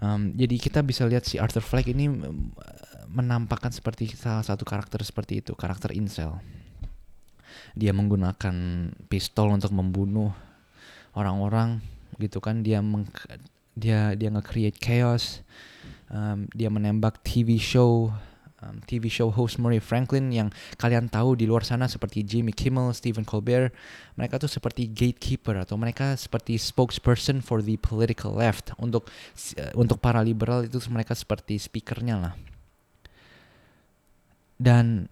Um, 0.03 0.35
jadi 0.35 0.59
kita 0.59 0.81
bisa 0.83 1.07
lihat 1.07 1.27
si 1.27 1.39
Arthur 1.39 1.63
Fleck 1.63 1.87
ini 1.91 2.11
menampakkan 3.13 3.69
seperti 3.69 4.09
salah 4.17 4.43
satu 4.43 4.65
karakter 4.65 5.05
seperti 5.05 5.45
itu, 5.45 5.53
karakter 5.53 5.93
incel. 5.93 6.41
Dia 7.77 7.93
menggunakan 7.93 8.89
pistol 9.13 9.53
untuk 9.53 9.71
membunuh 9.77 10.33
orang-orang 11.13 11.85
gitu 12.17 12.41
kan, 12.41 12.65
dia 12.65 12.81
meng, 12.81 13.05
dia 13.77 14.17
dia 14.17 14.29
nge-create 14.33 14.81
chaos, 14.81 15.45
um, 16.09 16.49
dia 16.57 16.73
menembak 16.73 17.21
TV 17.21 17.61
show 17.61 18.09
um, 18.63 18.79
TV 18.87 19.11
show 19.11 19.29
host 19.29 19.59
Murray 19.59 19.83
Franklin 19.83 20.31
yang 20.31 20.49
kalian 20.79 21.11
tahu 21.11 21.35
di 21.35 21.45
luar 21.45 21.67
sana 21.67 21.91
seperti 21.91 22.23
Jimmy 22.23 22.55
Kimmel, 22.55 22.95
Stephen 22.95 23.27
Colbert, 23.27 23.75
mereka 24.15 24.39
tuh 24.39 24.49
seperti 24.49 24.89
gatekeeper 24.89 25.59
atau 25.59 25.75
mereka 25.75 26.15
seperti 26.15 26.57
spokesperson 26.57 27.43
for 27.43 27.61
the 27.61 27.77
political 27.77 28.33
left 28.33 28.73
untuk 28.79 29.11
uh, 29.59 29.73
untuk 29.75 29.99
para 29.99 30.23
liberal 30.23 30.63
itu 30.65 30.79
mereka 30.89 31.13
seperti 31.13 31.59
speakernya 31.59 32.17
lah. 32.17 32.35
Dan 34.63 35.11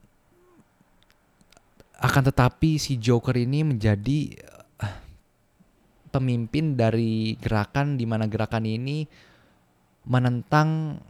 akan 1.98 2.22
tetapi 2.30 2.78
si 2.78 3.02
Joker 3.02 3.34
ini 3.34 3.66
menjadi 3.66 4.18
uh, 4.78 4.96
pemimpin 6.14 6.78
dari 6.78 7.34
gerakan 7.34 7.98
di 7.98 8.06
mana 8.06 8.30
gerakan 8.30 8.64
ini 8.64 9.04
menentang 10.06 11.02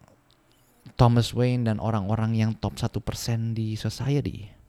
Thomas 0.97 1.37
Wayne 1.37 1.69
dan 1.69 1.79
orang-orang 1.79 2.35
yang 2.35 2.57
top 2.57 2.81
1% 2.81 3.53
di 3.53 3.77
society. 3.77 4.60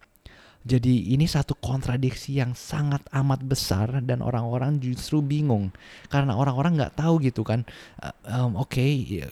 Jadi 0.62 1.14
ini 1.18 1.26
satu 1.26 1.58
kontradiksi 1.58 2.38
yang 2.38 2.54
sangat 2.54 3.02
amat 3.10 3.42
besar 3.42 3.90
dan 4.06 4.22
orang-orang 4.22 4.78
justru 4.78 5.18
bingung 5.26 5.74
karena 6.06 6.38
orang-orang 6.38 6.78
nggak 6.78 7.02
tahu 7.02 7.18
gitu 7.26 7.42
kan. 7.42 7.66
Uh, 7.98 8.46
um, 8.46 8.52
Oke, 8.62 8.78
okay, 8.78 8.92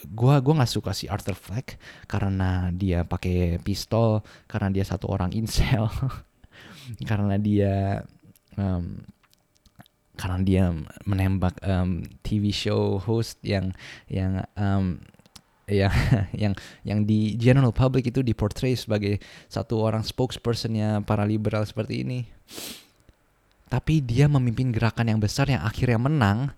gua 0.09 0.41
gua 0.41 0.63
nggak 0.63 0.73
suka 0.73 0.91
si 0.91 1.05
Arthur 1.05 1.37
Fleck 1.37 1.77
karena 2.09 2.73
dia 2.73 3.05
pakai 3.05 3.61
pistol, 3.61 4.25
karena 4.49 4.73
dia 4.73 4.81
satu 4.81 5.05
orang 5.05 5.29
incel, 5.37 5.85
karena 7.09 7.37
dia 7.37 8.01
um, 8.57 9.05
karena 10.19 10.39
dia 10.43 10.65
menembak 11.07 11.55
um, 11.63 12.03
TV 12.25 12.51
show 12.51 12.99
host 12.99 13.39
yang 13.45 13.71
yang 14.11 14.43
um, 14.59 14.99
yang 15.69 15.93
yang 16.43 16.53
yang 16.83 16.99
di 17.05 17.37
general 17.37 17.71
public 17.71 18.09
itu 18.09 18.25
diportray 18.25 18.73
sebagai 18.73 19.21
satu 19.47 19.79
orang 19.79 20.01
spokespersonnya 20.01 21.05
para 21.05 21.23
liberal 21.23 21.63
seperti 21.63 22.03
ini. 22.03 22.19
Tapi 23.69 24.01
dia 24.01 24.25
memimpin 24.25 24.73
gerakan 24.73 25.13
yang 25.13 25.21
besar 25.21 25.45
yang 25.45 25.61
akhirnya 25.61 26.01
menang, 26.01 26.49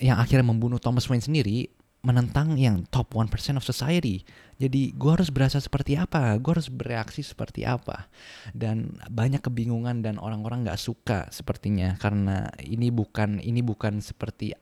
yang 0.00 0.16
akhirnya 0.16 0.48
membunuh 0.48 0.80
Thomas 0.80 1.04
Wayne 1.04 1.20
sendiri, 1.20 1.68
menentang 2.02 2.58
yang 2.58 2.82
top 2.88 3.14
1% 3.14 3.28
of 3.60 3.64
society. 3.64 4.26
Jadi 4.58 4.90
gue 4.96 5.10
harus 5.12 5.30
berasa 5.30 5.62
seperti 5.62 5.94
apa, 5.94 6.34
gue 6.40 6.50
harus 6.50 6.72
bereaksi 6.72 7.22
seperti 7.22 7.62
apa. 7.62 8.10
Dan 8.50 8.98
banyak 9.06 9.44
kebingungan 9.44 10.02
dan 10.02 10.18
orang-orang 10.18 10.66
gak 10.66 10.82
suka 10.82 11.30
sepertinya 11.30 11.94
karena 12.00 12.50
ini 12.58 12.90
bukan 12.90 13.38
ini 13.38 13.62
bukan 13.62 14.02
seperti 14.02 14.56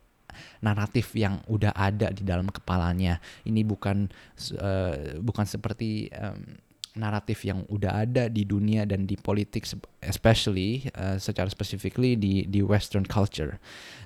naratif 0.64 1.12
yang 1.14 1.42
udah 1.46 1.74
ada 1.76 2.10
di 2.10 2.22
dalam 2.22 2.48
kepalanya. 2.48 3.18
Ini 3.46 3.62
bukan 3.66 4.08
uh, 4.58 5.20
bukan 5.20 5.46
seperti 5.46 6.10
um, 6.14 6.58
naratif 6.98 7.46
yang 7.46 7.62
udah 7.70 8.02
ada 8.02 8.26
di 8.26 8.42
dunia 8.42 8.82
dan 8.82 9.06
di 9.06 9.14
politik 9.14 9.62
especially 10.00 10.88
uh, 10.96 11.20
secara 11.20 11.52
specifically 11.52 12.16
di 12.16 12.48
di 12.48 12.64
western 12.64 13.04
culture. 13.04 13.60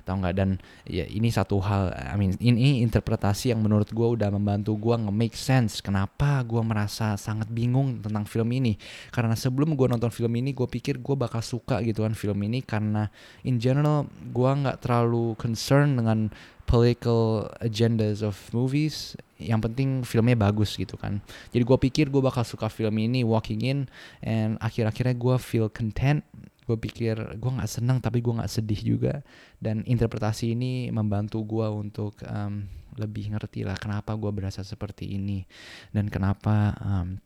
Tau 0.05 0.21
nggak? 0.21 0.35
Dan 0.37 0.61
ya 0.85 1.07
ini 1.09 1.33
satu 1.33 1.57
hal 1.65 1.89
I 1.95 2.13
mean 2.19 2.37
ini 2.37 2.85
interpretasi 2.85 3.49
yang 3.49 3.65
menurut 3.65 3.89
gue 3.89 4.07
udah 4.19 4.29
membantu 4.29 4.77
gue 4.77 4.95
nge-make 5.01 5.33
sense 5.33 5.81
kenapa 5.81 6.45
gue 6.45 6.61
merasa 6.61 7.17
sangat 7.17 7.49
bingung 7.49 8.03
tentang 8.05 8.27
film 8.29 8.53
ini. 8.53 8.77
Karena 9.09 9.33
sebelum 9.33 9.73
gue 9.73 9.87
nonton 9.89 10.13
film 10.13 10.35
ini 10.37 10.53
gue 10.53 10.67
pikir 10.69 11.01
gue 11.01 11.15
bakal 11.17 11.41
suka 11.41 11.81
gitu 11.81 12.05
kan 12.05 12.13
film 12.13 12.37
ini. 12.45 12.61
Karena 12.61 13.09
in 13.41 13.57
general 13.57 14.05
gue 14.29 14.51
nggak 14.51 14.85
terlalu 14.85 15.33
concern 15.41 15.97
dengan 15.97 16.29
political 16.65 17.49
agendas 17.61 18.21
of 18.25 18.37
movies. 18.53 19.17
Yang 19.41 19.69
penting 19.69 19.89
filmnya 20.05 20.37
bagus 20.37 20.77
gitu 20.77 20.97
kan. 21.01 21.21
Jadi 21.49 21.63
gue 21.65 21.77
pikir 21.89 22.05
gue 22.13 22.21
bakal 22.21 22.45
suka 22.45 22.69
film 22.69 22.93
ini 23.01 23.25
walking 23.25 23.61
in 23.65 23.79
and 24.21 24.61
akhir-akhirnya 24.61 25.17
gue 25.17 25.35
feel 25.41 25.67
content 25.85 26.25
gue 26.65 26.77
pikir 26.81 27.37
gue 27.37 27.51
nggak 27.61 27.69
senang 27.69 28.01
tapi 28.01 28.25
gue 28.25 28.33
nggak 28.33 28.49
sedih 28.49 28.81
juga. 28.81 29.21
Dan 29.61 29.85
interpretasi 29.85 30.57
ini 30.57 30.89
membantu 30.89 31.45
gue 31.45 31.67
untuk 31.69 32.17
um, 32.25 32.65
lebih 32.97 33.29
ngerti 33.37 33.61
lah 33.61 33.77
kenapa 33.77 34.17
gue 34.17 34.31
berasa 34.33 34.65
seperti 34.65 35.13
ini. 35.13 35.45
Dan 35.93 36.09
kenapa 36.09 36.73
um, 36.81 37.21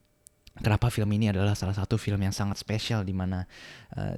kenapa 0.60 0.92
film 0.92 1.08
ini 1.16 1.32
adalah 1.32 1.56
salah 1.56 1.74
satu 1.74 1.96
film 1.96 2.20
yang 2.20 2.36
sangat 2.36 2.60
spesial 2.60 3.08
di 3.08 3.16
mana 3.16 3.48
uh, 3.96 4.16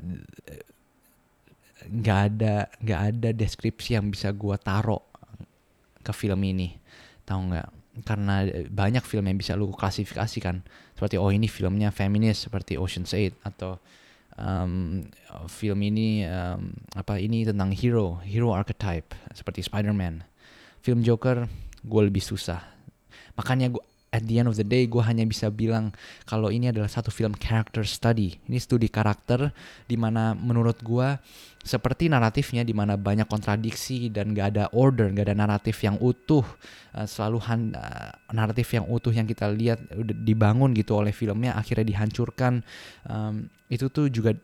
nggak 1.86 2.18
uh, 2.18 2.26
ada 2.26 2.56
nggak 2.82 3.02
ada 3.14 3.30
deskripsi 3.38 4.02
yang 4.02 4.10
bisa 4.10 4.34
gue 4.34 4.58
taruh 4.58 5.06
ke 6.02 6.12
film 6.18 6.42
ini. 6.42 6.74
Tahu 7.30 7.40
nggak? 7.54 7.70
Karena 8.02 8.42
banyak 8.74 9.06
film 9.06 9.30
yang 9.30 9.38
bisa 9.38 9.54
lu 9.54 9.70
klasifikasikan. 9.70 10.66
Seperti 10.98 11.22
oh 11.22 11.30
ini 11.30 11.46
filmnya 11.46 11.94
feminis 11.94 12.42
seperti 12.50 12.74
Ocean's 12.82 13.14
Eight 13.14 13.38
atau 13.46 13.78
um, 14.38 15.04
film 15.48 15.80
ini 15.84 16.24
um, 16.28 16.72
apa 16.96 17.20
ini 17.20 17.44
tentang 17.44 17.72
hero 17.76 18.20
hero 18.24 18.56
archetype 18.56 19.12
seperti 19.36 19.66
Spider-Man. 19.66 20.24
Film 20.82 21.04
Joker 21.06 21.46
gue 21.82 22.02
lebih 22.02 22.22
susah. 22.22 22.62
Makanya 23.36 23.72
gue 23.74 23.84
at 24.12 24.28
the 24.28 24.44
end 24.44 24.52
of 24.52 24.60
the 24.60 24.68
day 24.68 24.92
gue 24.92 25.00
hanya 25.00 25.24
bisa 25.24 25.48
bilang 25.48 25.96
kalau 26.28 26.52
ini 26.52 26.68
adalah 26.68 26.92
satu 26.92 27.08
film 27.08 27.32
character 27.40 27.88
study. 27.88 28.36
Ini 28.52 28.60
studi 28.60 28.92
karakter 28.92 29.56
di 29.88 29.96
mana 29.96 30.36
menurut 30.36 30.84
gue 30.84 31.16
seperti 31.64 32.12
naratifnya 32.12 32.68
di 32.68 32.76
mana 32.76 33.00
banyak 33.00 33.26
kontradiksi 33.32 34.12
dan 34.12 34.36
gak 34.36 34.58
ada 34.58 34.66
order, 34.76 35.08
gak 35.16 35.32
ada 35.32 35.36
naratif 35.40 35.80
yang 35.88 35.96
utuh. 36.04 36.44
Uh, 36.92 37.08
selalu 37.08 37.40
uh, 37.40 38.12
naratif 38.36 38.68
yang 38.76 38.84
utuh 38.92 39.16
yang 39.16 39.24
kita 39.24 39.48
lihat 39.48 39.80
dibangun 40.28 40.76
gitu 40.76 41.00
oleh 41.00 41.16
filmnya 41.16 41.56
akhirnya 41.56 41.88
dihancurkan. 41.88 42.68
Um, 43.08 43.48
itu 43.72 43.88
tuh 43.88 44.12
juga 44.12 44.36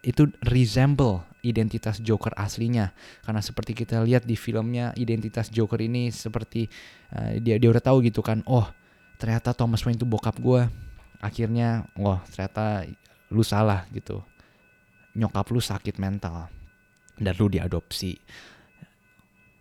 itu 0.00 0.32
resemble 0.48 1.20
identitas 1.44 2.00
Joker 2.00 2.32
aslinya 2.36 2.92
karena 3.24 3.44
seperti 3.44 3.76
kita 3.76 4.00
lihat 4.00 4.24
di 4.24 4.36
filmnya 4.36 4.96
identitas 4.96 5.52
Joker 5.52 5.80
ini 5.80 6.08
seperti 6.08 6.68
uh, 7.12 7.36
dia 7.36 7.60
dia 7.60 7.68
udah 7.68 7.84
tahu 7.84 8.00
gitu 8.08 8.24
kan 8.24 8.40
oh 8.48 8.79
ternyata 9.20 9.52
Thomas 9.52 9.84
Wayne 9.84 10.00
itu 10.00 10.08
bokap 10.08 10.40
gue 10.40 10.64
akhirnya 11.20 11.84
wah 12.00 12.24
ternyata 12.32 12.88
lu 13.28 13.44
salah 13.44 13.84
gitu. 13.92 14.24
Nyokap 15.14 15.52
lu 15.52 15.60
sakit 15.60 16.00
mental 16.00 16.48
dan 17.20 17.32
lu 17.36 17.52
diadopsi. 17.52 18.16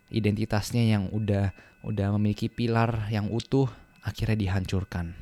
Identitasnya 0.09 0.97
yang 0.97 1.11
udah 1.11 1.51
udah 1.83 2.07
memiliki 2.17 2.47
pilar 2.47 3.11
yang 3.11 3.27
utuh 3.29 3.67
akhirnya 4.01 4.39
dihancurkan. 4.39 5.13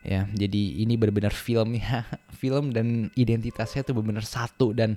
Ya 0.00 0.24
jadi 0.32 0.80
ini 0.80 0.96
benar-benar 0.96 1.34
film 1.34 1.76
ya. 1.76 2.06
Film 2.40 2.72
dan 2.72 3.12
identitasnya 3.20 3.84
tuh 3.84 3.92
benar-benar 4.00 4.24
satu 4.24 4.72
dan 4.72 4.96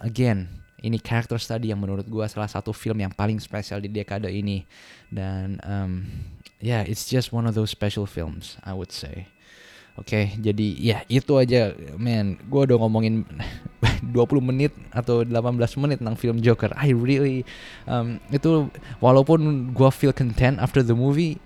again 0.00 0.48
ini 0.80 0.96
character 0.96 1.36
study 1.36 1.68
yang 1.68 1.80
menurut 1.84 2.08
gue 2.08 2.24
salah 2.24 2.48
satu 2.48 2.72
film 2.72 3.04
yang 3.04 3.12
paling 3.12 3.36
spesial 3.36 3.84
di 3.84 3.92
dekade 3.92 4.32
ini. 4.32 4.64
Dan 5.12 5.60
um, 5.60 6.08
yeah 6.60 6.84
it's 6.84 7.08
just 7.08 7.32
one 7.32 7.48
of 7.48 7.56
those 7.56 7.72
special 7.72 8.06
films 8.06 8.56
I 8.64 8.72
would 8.72 8.92
say. 8.92 9.28
Oke 9.98 10.16
okay, 10.16 10.24
jadi 10.38 10.66
ya 10.78 10.98
itu 11.10 11.36
aja. 11.36 11.74
Man 11.98 12.38
gue 12.48 12.60
udah 12.62 12.78
ngomongin 12.78 13.26
20 14.14 14.40
menit 14.40 14.72
atau 14.94 15.26
18 15.26 15.82
menit 15.82 16.00
tentang 16.00 16.16
film 16.16 16.40
Joker. 16.40 16.72
I 16.78 16.94
really 16.94 17.44
um, 17.84 18.22
itu 18.32 18.70
walaupun 19.02 19.72
gue 19.74 19.90
feel 19.92 20.14
content 20.14 20.56
after 20.62 20.80
the 20.80 20.96
movie 20.96 21.36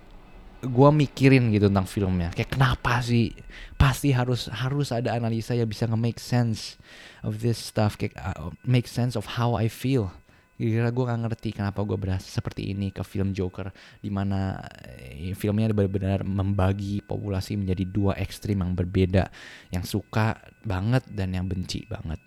gue 0.65 0.89
mikirin 0.93 1.51
gitu 1.51 1.67
tentang 1.67 1.89
filmnya. 1.89 2.29
Kayak 2.33 2.57
kenapa 2.57 3.01
sih? 3.03 3.35
Pasti 3.75 4.15
harus 4.15 4.47
harus 4.49 4.89
ada 4.93 5.13
analisa 5.13 5.51
yang 5.51 5.69
bisa 5.69 5.85
nge-make 5.85 6.21
sense 6.21 6.79
of 7.21 7.43
this 7.43 7.59
stuff. 7.59 7.99
Kayak 7.99 8.17
uh, 8.17 8.53
make 8.65 8.89
sense 8.89 9.19
of 9.19 9.37
how 9.37 9.53
I 9.57 9.67
feel 9.67 10.15
kira 10.55 10.87
gue 10.87 11.03
gak 11.03 11.21
ngerti 11.27 11.49
kenapa 11.51 11.83
gue 11.83 11.99
berasa 11.99 12.23
seperti 12.23 12.71
ini 12.71 12.95
ke 12.95 13.03
film 13.03 13.35
Joker 13.35 13.75
di 13.99 14.07
mana 14.07 14.55
eh, 14.87 15.35
filmnya 15.35 15.71
benar-benar 15.75 16.23
membagi 16.23 17.03
populasi 17.03 17.59
menjadi 17.59 17.83
dua 17.83 18.13
ekstrim 18.15 18.63
yang 18.63 18.71
berbeda 18.71 19.27
yang 19.75 19.83
suka 19.83 20.39
banget 20.63 21.03
dan 21.11 21.35
yang 21.35 21.43
benci 21.51 21.83
banget 21.91 22.23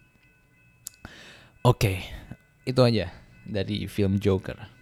oke 1.65 1.81
okay, 1.81 2.05
itu 2.69 2.81
aja 2.85 3.09
dari 3.49 3.89
film 3.89 4.21
Joker 4.21 4.79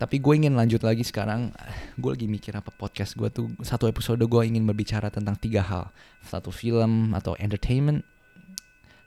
tapi 0.00 0.16
gue 0.16 0.32
ingin 0.32 0.56
lanjut 0.56 0.80
lagi 0.80 1.04
sekarang. 1.04 1.52
Gue 2.00 2.16
lagi 2.16 2.24
mikir 2.24 2.56
apa 2.56 2.72
podcast 2.72 3.12
gue 3.20 3.28
tuh 3.28 3.52
satu 3.60 3.84
episode 3.84 4.24
gue 4.24 4.42
ingin 4.48 4.64
berbicara 4.64 5.12
tentang 5.12 5.36
tiga 5.36 5.60
hal. 5.60 5.92
Satu 6.24 6.48
film 6.48 7.12
atau 7.12 7.36
entertainment, 7.36 8.00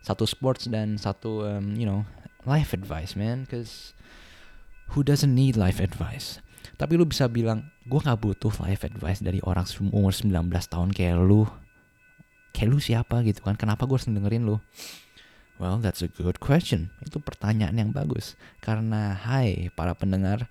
satu 0.03 0.27
sports 0.27 0.67
dan 0.67 0.99
satu 0.99 1.47
um, 1.47 1.73
you 1.79 1.87
know 1.87 2.03
life 2.43 2.75
advice 2.75 3.15
man. 3.15 3.47
Cause 3.47 3.95
who 4.93 5.01
doesn't 5.01 5.31
need 5.31 5.55
life 5.55 5.79
advice? 5.79 6.43
Tapi 6.75 6.99
lu 6.99 7.07
bisa 7.07 7.31
bilang 7.31 7.71
gue 7.87 7.99
nggak 7.99 8.19
butuh 8.19 8.51
life 8.63 8.83
advice 8.83 9.23
dari 9.23 9.39
orang 9.47 9.63
umur 9.89 10.11
19 10.11 10.29
tahun 10.51 10.89
kayak 10.91 11.17
lu. 11.23 11.47
Kayak 12.53 12.69
lu 12.69 12.77
siapa 12.77 13.25
gitu 13.25 13.41
kan? 13.41 13.57
Kenapa 13.57 13.87
gue 13.89 13.97
harus 13.97 14.05
dengerin 14.05 14.45
lu? 14.45 14.61
Well, 15.61 15.79
that's 15.79 16.01
a 16.01 16.09
good 16.09 16.41
question. 16.41 16.89
Itu 17.05 17.21
pertanyaan 17.21 17.77
yang 17.77 17.89
bagus. 17.93 18.33
Karena, 18.57 19.13
hai 19.13 19.69
para 19.73 19.93
pendengar, 19.93 20.49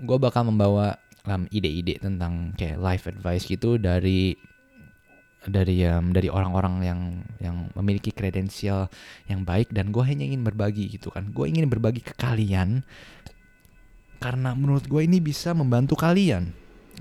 gue 0.00 0.18
bakal 0.20 0.44
membawa 0.48 1.00
um, 1.24 1.48
ide-ide 1.48 1.98
tentang 1.98 2.52
kayak 2.56 2.80
life 2.80 3.04
advice 3.08 3.48
gitu 3.48 3.80
dari 3.80 4.36
dari 5.48 5.84
um, 5.84 6.12
dari 6.12 6.32
orang-orang 6.32 6.74
yang 6.84 7.00
yang 7.40 7.56
memiliki 7.76 8.10
kredensial 8.12 8.88
yang 9.28 9.44
baik 9.44 9.72
dan 9.72 9.92
gue 9.92 10.04
hanya 10.04 10.24
ingin 10.24 10.42
berbagi 10.44 10.88
gitu 10.92 11.12
kan. 11.12 11.30
Gue 11.32 11.52
ingin 11.52 11.68
berbagi 11.68 12.00
ke 12.00 12.16
kalian 12.16 12.84
karena 14.24 14.56
menurut 14.56 14.88
gue 14.88 15.04
ini 15.04 15.20
bisa 15.20 15.52
membantu 15.52 16.00
kalian 16.00 16.48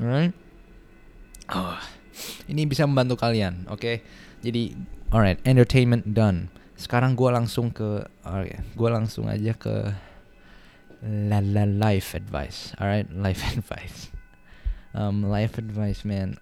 right 0.03 0.35
oh 1.55 1.79
ini 2.51 2.67
bisa 2.67 2.83
membantu 2.83 3.15
kalian 3.15 3.63
oke? 3.71 3.79
Okay? 3.79 4.03
jadi 4.43 4.75
alright 5.15 5.39
entertainment 5.47 6.11
done. 6.11 6.51
Sekarang 6.75 7.15
gue 7.15 7.31
langsung 7.31 7.71
ke 7.71 8.03
okay, 8.27 8.59
gue 8.75 8.89
langsung 8.91 9.31
aja 9.31 9.55
ke 9.55 9.95
la 11.03 11.39
la 11.39 11.63
life 11.63 12.11
advice 12.11 12.75
alright? 12.75 13.07
Life 13.07 13.39
advice. 13.55 14.11
Um, 14.93 15.25
life 15.25 15.57
advice 15.57 16.03
man 16.03 16.37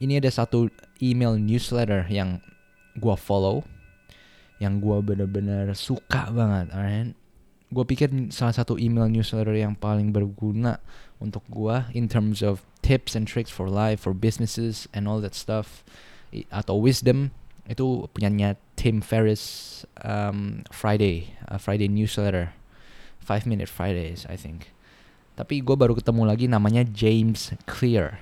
ini 0.00 0.18
ada 0.18 0.28
satu 0.28 0.68
email 1.00 1.36
newsletter 1.36 2.06
yang 2.10 2.42
gua 2.98 3.16
follow 3.16 3.64
yang 4.62 4.78
gua 4.78 5.02
bener-bener 5.02 5.72
suka 5.74 6.30
banget 6.30 6.70
alright 6.72 7.10
gue 7.72 7.84
pikir 7.88 8.12
salah 8.28 8.52
satu 8.52 8.76
email 8.76 9.08
newsletter 9.08 9.56
yang 9.56 9.72
paling 9.72 10.12
berguna 10.12 10.76
untuk 11.16 11.40
gua 11.48 11.88
in 11.96 12.04
terms 12.04 12.44
of 12.44 12.60
tips 12.84 13.16
and 13.16 13.24
tricks 13.24 13.48
for 13.48 13.72
life 13.72 14.04
for 14.04 14.12
businesses 14.12 14.84
and 14.92 15.08
all 15.08 15.24
that 15.24 15.32
stuff 15.32 15.80
atau 16.52 16.76
wisdom 16.76 17.32
itu 17.64 18.04
punyanya 18.12 18.60
Tim 18.76 19.00
Ferriss 19.00 19.84
um, 20.04 20.66
Friday 20.68 21.32
uh, 21.48 21.56
Friday 21.56 21.88
newsletter 21.88 22.52
Five 23.22 23.48
Minute 23.48 23.70
Fridays 23.70 24.28
I 24.28 24.36
think. 24.36 24.74
Tapi 25.38 25.64
gue 25.64 25.72
baru 25.72 25.96
ketemu 25.96 26.28
lagi 26.28 26.44
namanya 26.50 26.84
James 26.84 27.56
Clear. 27.64 28.20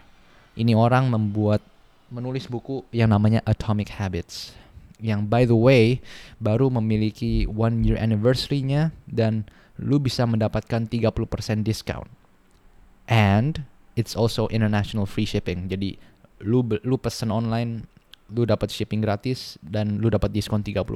Ini 0.58 0.74
orang 0.74 1.10
membuat 1.10 1.62
menulis 2.10 2.50
buku 2.50 2.82
yang 2.90 3.14
namanya 3.14 3.40
Atomic 3.46 3.94
Habits. 3.96 4.52
Yang 5.00 5.20
by 5.30 5.42
the 5.48 5.56
way 5.56 6.04
baru 6.42 6.68
memiliki 6.68 7.48
one 7.48 7.86
year 7.86 7.96
anniversary-nya 7.96 8.92
dan 9.08 9.48
lu 9.80 9.96
bisa 9.96 10.28
mendapatkan 10.28 10.84
30% 10.90 11.64
discount. 11.64 12.10
And 13.08 13.64
it's 13.96 14.12
also 14.12 14.46
international 14.52 15.08
free 15.08 15.24
shipping. 15.24 15.72
Jadi 15.72 15.96
lu 16.44 16.64
lu 16.84 16.96
pesen 17.00 17.32
online 17.32 17.88
lu 18.30 18.46
dapat 18.46 18.70
shipping 18.70 19.02
gratis 19.02 19.58
dan 19.58 19.98
lu 19.98 20.06
dapat 20.06 20.30
diskon 20.30 20.62
30%. 20.62 20.86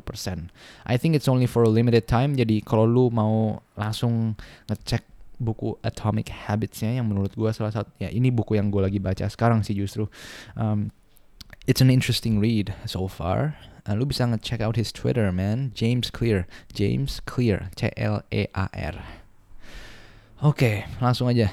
I 0.86 0.94
think 0.94 1.18
it's 1.18 1.26
only 1.26 1.50
for 1.50 1.66
a 1.66 1.70
limited 1.70 2.06
time. 2.06 2.38
Jadi 2.38 2.62
kalau 2.62 2.86
lu 2.86 3.10
mau 3.10 3.58
langsung 3.74 4.38
ngecek 4.70 5.02
buku 5.40 5.76
Atomic 5.82 6.30
Habits-nya 6.30 6.98
yang 6.98 7.06
menurut 7.06 7.34
gue 7.34 7.50
salah 7.50 7.72
satu 7.72 7.90
ya 7.98 8.08
ini 8.10 8.30
buku 8.30 8.56
yang 8.58 8.70
gue 8.70 8.82
lagi 8.82 9.00
baca 9.02 9.26
sekarang 9.28 9.62
sih 9.66 9.74
justru. 9.76 10.06
Um, 10.54 10.94
it's 11.66 11.80
an 11.80 11.90
interesting 11.90 12.38
read 12.38 12.74
so 12.84 13.06
far. 13.06 13.58
Uh, 13.84 13.92
lu 13.98 14.08
bisa 14.08 14.24
ngecek 14.24 14.64
out 14.64 14.80
his 14.80 14.88
Twitter, 14.88 15.28
man. 15.28 15.70
James 15.76 16.08
Clear. 16.08 16.48
James 16.72 17.20
Clear. 17.28 17.68
C 17.76 17.92
L 18.00 18.24
E 18.32 18.48
A 18.56 18.72
R. 18.72 18.96
Oke, 20.44 20.56
okay, 20.56 20.76
langsung 21.00 21.28
aja. 21.28 21.52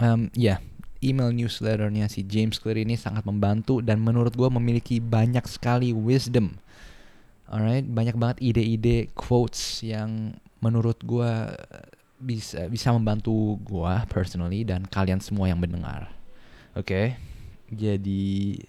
Um, 0.00 0.32
ya, 0.32 0.56
yeah 0.56 0.58
email 1.00 1.32
newsletternya 1.32 2.06
si 2.12 2.24
James 2.24 2.60
Clear 2.60 2.84
ini 2.84 2.94
sangat 2.94 3.24
membantu 3.24 3.80
dan 3.80 4.04
menurut 4.04 4.36
gue 4.36 4.48
memiliki 4.52 5.00
banyak 5.00 5.44
sekali 5.48 5.96
wisdom. 5.96 6.60
Alright, 7.50 7.88
banyak 7.88 8.14
banget 8.14 8.38
ide-ide 8.44 9.10
quotes 9.16 9.82
yang 9.82 10.38
menurut 10.62 11.02
gue 11.02 11.50
bisa 12.20 12.68
bisa 12.68 12.92
membantu 12.92 13.56
gue 13.64 13.94
personally 14.12 14.62
dan 14.62 14.84
kalian 14.84 15.18
semua 15.18 15.48
yang 15.48 15.58
mendengar. 15.58 16.12
Oke, 16.76 16.84
okay? 16.86 17.06
jadi 17.72 18.60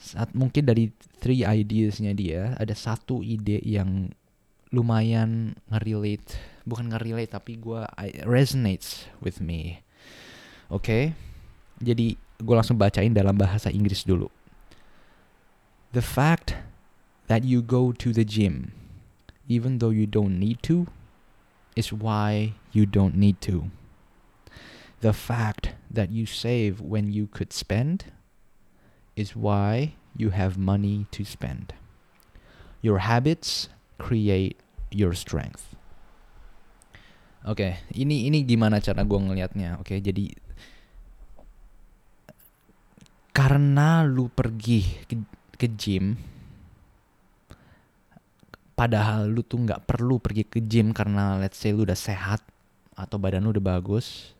saat 0.00 0.34
mungkin 0.34 0.66
dari 0.66 0.90
three 1.22 1.46
ideasnya 1.46 2.10
dia 2.16 2.58
ada 2.58 2.74
satu 2.74 3.22
ide 3.22 3.62
yang 3.62 4.10
lumayan 4.72 5.54
ngerelate, 5.70 6.34
bukan 6.66 6.90
ngerelate 6.90 7.30
tapi 7.30 7.60
gue 7.60 7.84
resonates 8.26 9.06
with 9.20 9.38
me. 9.38 9.84
Oke. 10.72 10.82
Okay? 10.82 11.04
Jadi 11.82 12.16
gue 12.16 12.54
langsung 12.56 12.78
bacain 12.80 13.12
dalam 13.14 13.36
bahasa 13.36 13.68
Inggris 13.70 14.02
dulu. 14.02 14.26
The 15.92 16.02
fact 16.02 16.56
that 17.28 17.44
you 17.44 17.60
go 17.60 17.92
to 17.92 18.10
the 18.10 18.24
gym 18.24 18.72
even 19.46 19.78
though 19.78 19.92
you 19.92 20.08
don't 20.08 20.40
need 20.40 20.62
to 20.64 20.88
is 21.76 21.92
why 21.92 22.54
you 22.72 22.86
don't 22.86 23.16
need 23.16 23.40
to. 23.42 23.70
The 25.00 25.12
fact 25.12 25.74
that 25.90 26.10
you 26.10 26.26
save 26.26 26.80
when 26.80 27.10
you 27.10 27.26
could 27.26 27.52
spend 27.52 28.12
is 29.16 29.34
why 29.34 29.94
you 30.16 30.30
have 30.30 30.56
money 30.56 31.06
to 31.10 31.24
spend. 31.24 31.74
Your 32.80 32.98
habits 32.98 33.68
create 33.98 34.58
your 34.90 35.14
strength. 35.14 35.74
Oke, 37.42 37.58
okay, 37.58 37.72
ini 37.98 38.30
ini 38.30 38.46
gimana 38.46 38.78
cara 38.78 39.02
gue 39.02 39.18
ngelihatnya? 39.18 39.82
Oke, 39.82 39.98
okay, 39.98 39.98
jadi 39.98 40.30
karena 43.34 44.06
lu 44.06 44.30
pergi 44.30 45.02
ke, 45.10 45.18
ke 45.58 45.66
gym 45.74 46.14
padahal 48.72 49.28
lu 49.28 49.44
tuh 49.44 49.60
nggak 49.62 49.84
perlu 49.84 50.16
pergi 50.18 50.48
ke 50.48 50.64
gym 50.64 50.96
karena 50.96 51.36
let's 51.38 51.60
say 51.60 51.70
lu 51.70 51.84
udah 51.84 51.98
sehat 51.98 52.40
atau 52.96 53.16
badan 53.20 53.44
lu 53.44 53.52
udah 53.52 53.78
bagus 53.78 54.32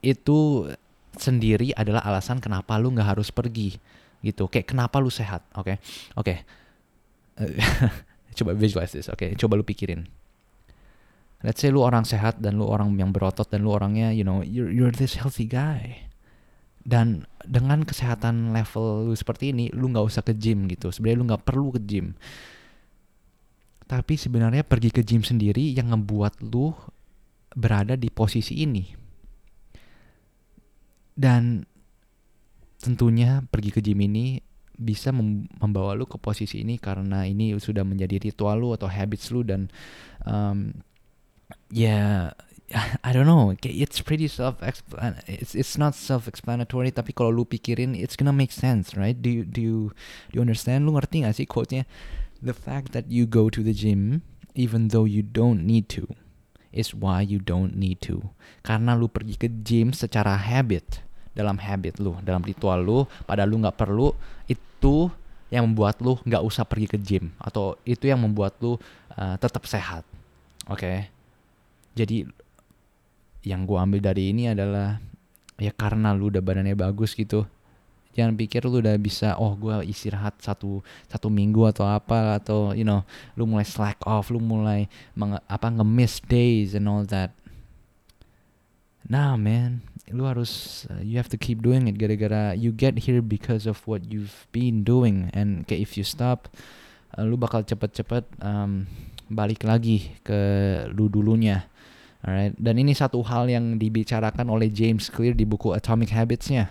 itu 0.00 0.68
sendiri 1.14 1.74
adalah 1.76 2.02
alasan 2.06 2.38
kenapa 2.38 2.78
lu 2.80 2.94
nggak 2.94 3.16
harus 3.16 3.28
pergi 3.34 3.76
gitu 4.20 4.48
kayak 4.48 4.68
kenapa 4.68 5.00
lu 5.00 5.08
sehat 5.08 5.44
oke 5.56 5.74
okay? 5.74 5.76
oke 6.16 6.34
okay. 6.34 6.36
coba 8.36 8.52
visualize 8.56 8.92
this 8.92 9.08
oke 9.08 9.18
okay? 9.20 9.32
coba 9.36 9.56
lu 9.56 9.64
pikirin 9.64 10.04
let's 11.40 11.60
say 11.60 11.72
lu 11.72 11.80
orang 11.80 12.04
sehat 12.04 12.38
dan 12.40 12.60
lu 12.60 12.68
orang 12.68 12.92
yang 13.00 13.10
berotot 13.12 13.48
dan 13.48 13.64
lu 13.64 13.72
orangnya 13.72 14.12
you 14.12 14.24
know 14.24 14.44
you're 14.44 14.68
you're 14.68 14.92
this 14.92 15.16
healthy 15.16 15.48
guy 15.48 16.09
dan 16.80 17.28
dengan 17.44 17.84
kesehatan 17.84 18.56
level 18.56 19.10
lu 19.10 19.14
seperti 19.16 19.52
ini 19.52 19.68
lu 19.72 19.92
nggak 19.92 20.06
usah 20.06 20.22
ke 20.24 20.32
gym 20.36 20.68
gitu. 20.68 20.88
Sebenarnya 20.88 21.18
lu 21.20 21.26
nggak 21.28 21.44
perlu 21.44 21.68
ke 21.76 21.80
gym. 21.84 22.16
Tapi 23.84 24.14
sebenarnya 24.14 24.62
pergi 24.62 24.94
ke 24.94 25.02
gym 25.02 25.26
sendiri 25.26 25.74
yang 25.74 25.90
ngebuat 25.90 26.46
lu 26.46 26.72
berada 27.52 27.98
di 27.98 28.08
posisi 28.08 28.62
ini. 28.62 28.86
Dan 31.16 31.66
tentunya 32.80 33.44
pergi 33.44 33.70
ke 33.74 33.80
gym 33.84 34.00
ini 34.00 34.40
bisa 34.80 35.12
membawa 35.12 35.92
lu 35.92 36.08
ke 36.08 36.16
posisi 36.16 36.64
ini 36.64 36.80
karena 36.80 37.28
ini 37.28 37.52
sudah 37.60 37.84
menjadi 37.84 38.16
ritual 38.16 38.56
lu 38.56 38.72
atau 38.72 38.88
habits 38.88 39.28
lu 39.28 39.44
dan 39.44 39.68
um, 40.24 40.72
ya 41.70 42.30
I 43.06 43.10
don't 43.10 43.26
know, 43.26 43.50
it's 43.62 43.98
pretty 44.00 44.30
self 44.30 44.62
it's 44.62 45.58
it's 45.58 45.74
not 45.74 45.98
self 45.98 46.30
explanatory 46.30 46.94
tapi 46.94 47.10
kalau 47.10 47.42
lu 47.42 47.42
pikirin 47.42 47.98
it's 47.98 48.14
gonna 48.14 48.34
make 48.34 48.54
sense, 48.54 48.94
right? 48.94 49.18
Do 49.18 49.26
you 49.26 49.42
do 49.42 49.58
you 49.58 49.78
do 50.30 50.38
you 50.38 50.42
understand? 50.42 50.86
Lu 50.86 50.94
ngerti 50.94 51.26
gak 51.26 51.34
sih 51.34 51.50
quote-nya? 51.50 51.82
The 52.38 52.54
fact 52.54 52.94
that 52.94 53.10
you 53.10 53.26
go 53.26 53.50
to 53.50 53.66
the 53.66 53.74
gym 53.74 54.22
even 54.54 54.94
though 54.94 55.02
you 55.02 55.26
don't 55.26 55.66
need 55.66 55.90
to 55.98 56.14
is 56.70 56.94
why 56.94 57.26
you 57.26 57.42
don't 57.42 57.74
need 57.74 57.98
to. 58.06 58.30
Karena 58.62 58.94
lu 58.94 59.10
pergi 59.10 59.34
ke 59.34 59.50
gym 59.66 59.90
secara 59.90 60.38
habit, 60.38 61.02
dalam 61.34 61.58
habit 61.58 61.98
lu, 61.98 62.14
dalam 62.22 62.46
ritual 62.46 62.86
lu, 62.86 62.98
pada 63.26 63.42
lu 63.42 63.58
nggak 63.58 63.74
perlu 63.74 64.14
itu 64.46 65.10
yang 65.50 65.66
membuat 65.66 65.98
lu 65.98 66.14
nggak 66.22 66.42
usah 66.46 66.62
pergi 66.62 66.86
ke 66.86 66.98
gym 67.02 67.34
atau 67.42 67.74
itu 67.82 68.06
yang 68.06 68.22
membuat 68.22 68.54
lu 68.62 68.78
uh, 69.18 69.34
tetap 69.42 69.66
sehat. 69.66 70.06
Oke. 70.70 71.10
Jadi 71.94 72.26
yang 73.44 73.64
gue 73.64 73.78
ambil 73.78 74.00
dari 74.04 74.30
ini 74.30 74.52
adalah 74.52 75.00
ya 75.56 75.72
karena 75.72 76.12
lu 76.12 76.28
udah 76.32 76.44
badannya 76.44 76.76
bagus 76.76 77.16
gitu 77.16 77.48
jangan 78.10 78.34
pikir 78.34 78.66
lu 78.66 78.82
udah 78.82 78.96
bisa 78.98 79.38
oh 79.38 79.54
gue 79.54 79.86
istirahat 79.86 80.34
satu 80.42 80.82
satu 81.06 81.30
minggu 81.30 81.62
atau 81.70 81.86
apa 81.86 82.42
atau 82.42 82.74
you 82.74 82.82
know 82.82 83.06
lu 83.38 83.46
mulai 83.46 83.62
slack 83.62 84.02
off 84.02 84.34
lu 84.34 84.42
mulai 84.42 84.90
meng, 85.14 85.38
apa 85.46 85.66
nge-miss 85.70 86.18
days 86.26 86.74
and 86.74 86.90
all 86.90 87.06
that. 87.06 87.30
Nah 89.06 89.38
man 89.38 89.86
lu 90.10 90.26
harus 90.26 90.84
uh, 90.90 90.98
you 91.06 91.22
have 91.22 91.30
to 91.30 91.38
keep 91.38 91.62
doing 91.62 91.86
it 91.86 91.94
gara-gara 91.94 92.50
you 92.58 92.74
get 92.74 93.06
here 93.06 93.22
because 93.22 93.62
of 93.62 93.78
what 93.86 94.02
you've 94.10 94.50
been 94.50 94.82
doing. 94.82 95.30
And 95.30 95.62
kayak 95.70 95.86
if 95.86 95.90
you 95.94 96.02
stop 96.02 96.50
uh, 97.14 97.22
lu 97.22 97.38
bakal 97.38 97.62
cepet-cepet 97.62 98.26
um, 98.42 98.90
balik 99.30 99.62
lagi 99.62 100.18
ke 100.26 100.38
lu 100.90 101.06
dulunya 101.06 101.70
Alright, 102.20 102.52
dan 102.60 102.76
ini 102.76 102.92
satu 102.92 103.24
hal 103.24 103.48
yang 103.48 103.80
dibicarakan 103.80 104.52
oleh 104.52 104.68
James 104.68 105.08
Clear 105.08 105.32
di 105.32 105.48
buku 105.48 105.72
Atomic 105.72 106.12
Habits-nya. 106.12 106.68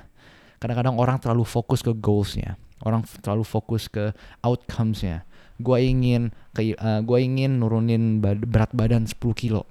Kadang-kadang 0.62 1.02
orang 1.02 1.18
terlalu 1.18 1.42
fokus 1.42 1.82
ke 1.82 1.90
goals-nya, 1.90 2.54
orang 2.86 3.02
terlalu 3.26 3.42
fokus 3.42 3.90
ke 3.90 4.14
outcomes-nya. 4.46 5.26
Gue 5.58 5.90
ingin, 5.90 6.30
ke, 6.54 6.78
uh, 6.78 7.02
gua 7.02 7.20
ingin 7.20 7.60
nurunin 7.60 8.22
berat 8.22 8.70
badan 8.78 9.10
10 9.10 9.18
kilo. 9.34 9.66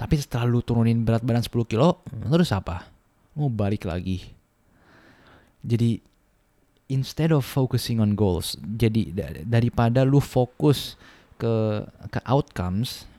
Tapi 0.00 0.16
setelah 0.16 0.48
lu 0.48 0.64
turunin 0.64 1.04
berat 1.04 1.20
badan 1.20 1.44
10 1.44 1.68
kilo, 1.68 2.00
terus 2.08 2.56
apa? 2.56 2.88
Mau 3.36 3.52
balik 3.52 3.84
lagi. 3.84 4.32
Jadi 5.60 6.00
instead 6.88 7.36
of 7.36 7.44
focusing 7.44 8.00
on 8.00 8.16
goals, 8.16 8.56
jadi 8.64 9.12
daripada 9.44 10.08
lu 10.08 10.24
fokus 10.24 10.96
ke 11.36 11.84
ke 12.08 12.20
outcomes, 12.24 13.09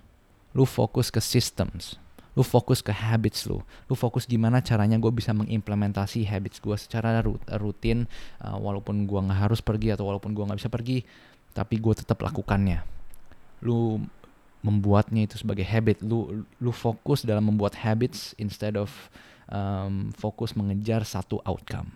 lu 0.51 0.67
fokus 0.67 1.09
ke 1.11 1.19
systems. 1.23 1.99
Lu 2.31 2.47
fokus 2.47 2.79
ke 2.79 2.95
habits 2.95 3.43
lu. 3.43 3.59
Lu 3.91 3.95
fokus 3.95 4.23
gimana 4.23 4.63
caranya 4.63 4.95
gue 4.95 5.11
bisa 5.11 5.35
mengimplementasi 5.35 6.23
habits 6.23 6.63
gue 6.63 6.75
secara 6.79 7.19
rutin 7.59 8.07
uh, 8.39 8.55
walaupun 8.55 9.03
gue 9.03 9.19
nggak 9.19 9.51
harus 9.51 9.59
pergi 9.59 9.91
atau 9.91 10.07
walaupun 10.07 10.31
gue 10.31 10.43
nggak 10.47 10.59
bisa 10.59 10.71
pergi 10.71 11.03
tapi 11.51 11.75
gue 11.79 11.91
tetap 11.91 12.23
lakukannya. 12.23 12.79
Lu 13.67 13.99
membuatnya 14.63 15.27
itu 15.27 15.35
sebagai 15.35 15.67
habit. 15.67 15.99
Lu 16.07 16.47
lu 16.63 16.71
fokus 16.71 17.27
dalam 17.27 17.51
membuat 17.51 17.75
habits 17.75 18.31
instead 18.39 18.79
of 18.79 18.87
um, 19.51 20.15
fokus 20.15 20.55
mengejar 20.55 21.03
satu 21.03 21.43
outcome. 21.43 21.91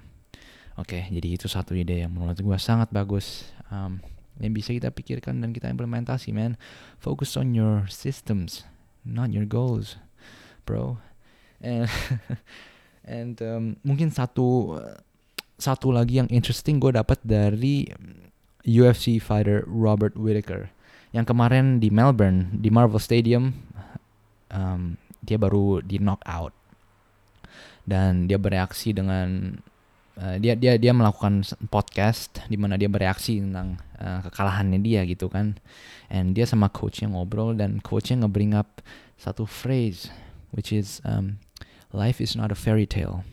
Oke 0.76 1.00
okay, 1.00 1.02
jadi 1.08 1.40
itu 1.40 1.48
satu 1.48 1.72
ide 1.72 2.04
yang 2.04 2.12
menurut 2.12 2.36
gue 2.36 2.58
sangat 2.60 2.92
bagus. 2.92 3.48
Um, 3.72 4.04
yang 4.40 4.52
bisa 4.52 4.76
kita 4.76 4.92
pikirkan 4.92 5.40
dan 5.40 5.56
kita 5.56 5.72
implementasi 5.72 6.36
man. 6.36 6.60
Focus 7.00 7.40
on 7.40 7.56
your 7.56 7.88
systems 7.88 8.68
not 9.06 9.30
your 9.30 9.46
goals 9.46 10.02
bro. 10.66 10.98
And 11.62 11.86
and 13.06 13.38
um, 13.46 13.78
mungkin 13.86 14.10
satu 14.10 14.82
satu 15.62 15.94
lagi 15.94 16.20
yang 16.20 16.28
interesting 16.34 16.82
gue 16.82 16.98
dapat 16.98 17.22
dari 17.22 17.88
UFC 18.66 19.22
fighter 19.22 19.64
Robert 19.70 20.18
Whitaker. 20.18 20.74
Yang 21.14 21.32
kemarin 21.32 21.80
di 21.80 21.94
Melbourne 21.94 22.60
di 22.60 22.74
Marvel 22.74 23.00
Stadium 23.00 23.54
um, 24.52 25.00
dia 25.24 25.40
baru 25.40 25.80
di 25.80 26.02
knockout 26.02 26.52
dan 27.86 28.26
dia 28.26 28.42
bereaksi 28.42 28.92
dengan 28.92 29.56
uh, 30.20 30.36
dia 30.40 30.56
dia 30.56 30.80
dia 30.80 30.92
melakukan 30.96 31.44
podcast 31.68 32.44
di 32.48 32.56
mana 32.56 32.80
dia 32.80 32.88
bereaksi 32.88 33.40
tentang 33.40 33.80
uh, 34.00 34.24
kekalahannya 34.28 34.80
dia 34.82 35.04
gitu 35.08 35.28
kan. 35.28 35.60
And 36.08 36.36
dia 36.36 36.48
sama 36.48 36.72
coachnya 36.72 37.12
ngobrol 37.12 37.56
dan 37.58 37.84
coachnya 37.84 38.24
nge-bring 38.24 38.56
up 38.56 38.80
satu 39.16 39.48
phrase 39.48 40.12
which 40.52 40.72
is 40.72 41.00
um, 41.04 41.40
life 41.92 42.20
is 42.24 42.36
not 42.36 42.52
a 42.52 42.58
fairy 42.58 42.88
tale. 42.88 43.28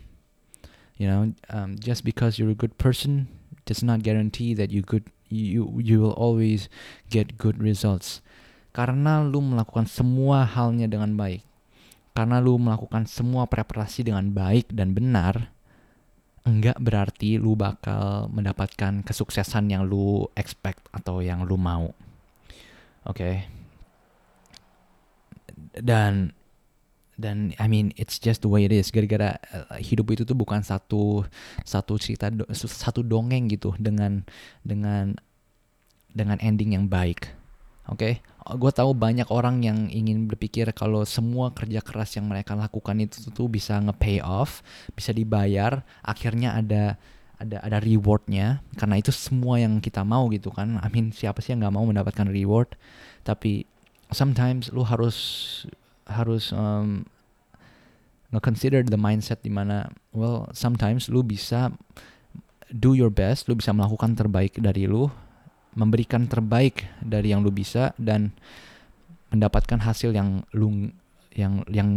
You 0.98 1.06
know 1.10 1.22
um, 1.50 1.78
just 1.78 2.06
because 2.06 2.38
you're 2.38 2.52
a 2.52 2.58
good 2.58 2.78
person 2.78 3.26
does 3.66 3.82
not 3.82 4.02
guarantee 4.02 4.54
that 4.54 4.70
you 4.70 4.82
good 4.82 5.06
you 5.32 5.78
you 5.80 6.02
will 6.02 6.14
always 6.14 6.68
get 7.08 7.38
good 7.38 7.58
results. 7.58 8.20
Karena 8.72 9.20
lu 9.20 9.44
melakukan 9.44 9.84
semua 9.84 10.48
halnya 10.48 10.88
dengan 10.88 11.12
baik. 11.12 11.44
Karena 12.12 12.40
lu 12.44 12.60
melakukan 12.60 13.08
semua 13.08 13.48
preparasi 13.48 14.04
dengan 14.04 14.28
baik 14.32 14.72
dan 14.72 14.92
benar 14.92 15.52
enggak 16.42 16.78
berarti 16.82 17.38
lu 17.38 17.54
bakal 17.54 18.26
mendapatkan 18.30 19.06
kesuksesan 19.06 19.70
yang 19.70 19.86
lu 19.86 20.26
expect 20.34 20.82
atau 20.90 21.22
yang 21.22 21.46
lu 21.46 21.54
mau. 21.54 21.94
Oke. 23.06 23.16
Okay? 23.16 23.34
Dan 25.78 26.34
dan 27.14 27.54
I 27.62 27.70
mean 27.70 27.94
it's 27.94 28.18
just 28.18 28.42
the 28.42 28.50
way 28.50 28.66
it 28.66 28.74
is. 28.74 28.90
Gara-gara 28.90 29.38
uh, 29.54 29.78
hidup 29.78 30.10
itu 30.10 30.26
tuh 30.26 30.34
bukan 30.34 30.64
satu 30.64 31.22
satu 31.62 31.94
cerita 32.00 32.32
do, 32.32 32.42
satu 32.54 33.06
dongeng 33.06 33.46
gitu 33.46 33.76
dengan 33.78 34.26
dengan 34.66 35.14
dengan 36.10 36.38
ending 36.42 36.74
yang 36.74 36.86
baik. 36.90 37.41
Oke, 37.90 38.22
okay? 38.22 38.56
gue 38.58 38.72
tahu 38.74 38.94
banyak 38.94 39.26
orang 39.34 39.58
yang 39.66 39.90
ingin 39.90 40.30
berpikir 40.30 40.70
kalau 40.70 41.02
semua 41.02 41.50
kerja 41.50 41.82
keras 41.82 42.14
yang 42.14 42.30
mereka 42.30 42.54
lakukan 42.54 42.94
itu 43.02 43.26
tuh 43.34 43.50
bisa 43.50 43.82
nge-pay 43.82 44.22
off, 44.22 44.62
bisa 44.94 45.10
dibayar, 45.10 45.82
akhirnya 46.06 46.54
ada 46.54 46.94
ada 47.42 47.58
ada 47.58 47.78
rewardnya 47.82 48.62
karena 48.78 49.02
itu 49.02 49.10
semua 49.10 49.58
yang 49.58 49.82
kita 49.82 50.06
mau 50.06 50.30
gitu 50.30 50.54
kan. 50.54 50.78
I 50.78 50.88
mean 50.94 51.10
siapa 51.10 51.42
sih 51.42 51.54
yang 51.54 51.66
nggak 51.66 51.74
mau 51.74 51.82
mendapatkan 51.82 52.30
reward? 52.30 52.78
Tapi 53.26 53.66
sometimes 54.14 54.70
lu 54.70 54.86
harus 54.86 55.16
harus 56.06 56.54
um, 56.54 57.02
nge-consider 58.30 58.86
the 58.86 58.98
mindset 58.98 59.42
di 59.42 59.50
mana 59.50 59.90
well 60.14 60.46
sometimes 60.54 61.10
lu 61.10 61.26
bisa 61.26 61.74
do 62.70 62.94
your 62.94 63.10
best, 63.10 63.50
lu 63.50 63.58
bisa 63.58 63.74
melakukan 63.74 64.14
terbaik 64.14 64.54
dari 64.62 64.86
lu 64.86 65.10
memberikan 65.72 66.28
terbaik 66.28 66.84
dari 67.00 67.32
yang 67.32 67.40
lu 67.40 67.52
bisa 67.52 67.96
dan 67.96 68.32
mendapatkan 69.32 69.80
hasil 69.80 70.12
yang 70.12 70.44
lu 70.52 70.92
yang 71.32 71.64
yang 71.72 71.90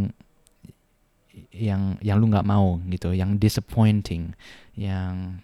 yang 1.51 1.99
yang 1.99 2.15
lu 2.19 2.31
nggak 2.31 2.47
mau 2.47 2.79
gitu, 2.87 3.11
yang 3.11 3.35
disappointing, 3.35 4.31
yang 4.79 5.43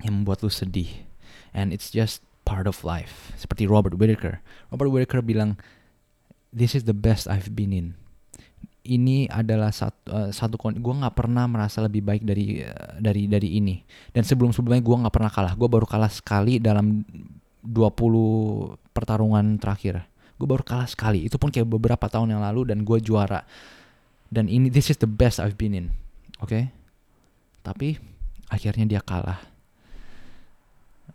yang 0.00 0.12
membuat 0.20 0.40
lu 0.40 0.48
sedih. 0.48 1.04
And 1.52 1.76
it's 1.76 1.92
just 1.92 2.24
part 2.48 2.64
of 2.64 2.80
life. 2.82 3.36
Seperti 3.36 3.68
Robert 3.68 4.00
Whitaker. 4.00 4.40
Robert 4.72 4.88
Whitaker 4.88 5.20
bilang, 5.20 5.60
"This 6.48 6.72
is 6.72 6.88
the 6.88 6.96
best 6.96 7.28
I've 7.28 7.52
been 7.52 7.76
in." 7.76 8.00
ini 8.80 9.28
adalah 9.28 9.68
satu 9.68 10.08
uh, 10.08 10.30
satu 10.32 10.56
gue 10.56 10.94
nggak 11.04 11.12
pernah 11.12 11.44
merasa 11.44 11.84
lebih 11.84 12.00
baik 12.00 12.24
dari 12.24 12.64
uh, 12.64 12.96
dari 12.96 13.28
dari 13.28 13.60
ini 13.60 13.84
dan 14.16 14.24
sebelum 14.24 14.56
sebelumnya 14.56 14.80
gue 14.80 14.96
nggak 15.04 15.14
pernah 15.14 15.28
kalah 15.28 15.52
gue 15.52 15.68
baru 15.68 15.84
kalah 15.84 16.08
sekali 16.08 16.56
dalam 16.56 17.04
20 17.62 18.94
pertarungan 18.96 19.56
terakhir. 19.60 20.04
Gue 20.40 20.48
baru 20.48 20.64
kalah 20.64 20.88
sekali. 20.88 21.28
Itu 21.28 21.36
pun 21.36 21.52
kayak 21.52 21.68
beberapa 21.68 22.08
tahun 22.08 22.32
yang 22.32 22.42
lalu 22.42 22.72
dan 22.72 22.84
gue 22.84 22.98
juara. 23.00 23.44
Dan 24.30 24.48
ini 24.48 24.72
this 24.72 24.88
is 24.88 24.98
the 24.98 25.10
best 25.10 25.38
I've 25.42 25.60
been 25.60 25.76
in. 25.76 25.86
Oke? 26.40 26.48
Okay? 26.48 26.64
tapi 27.60 28.00
akhirnya 28.48 28.88
dia 28.88 29.02
kalah. 29.04 29.44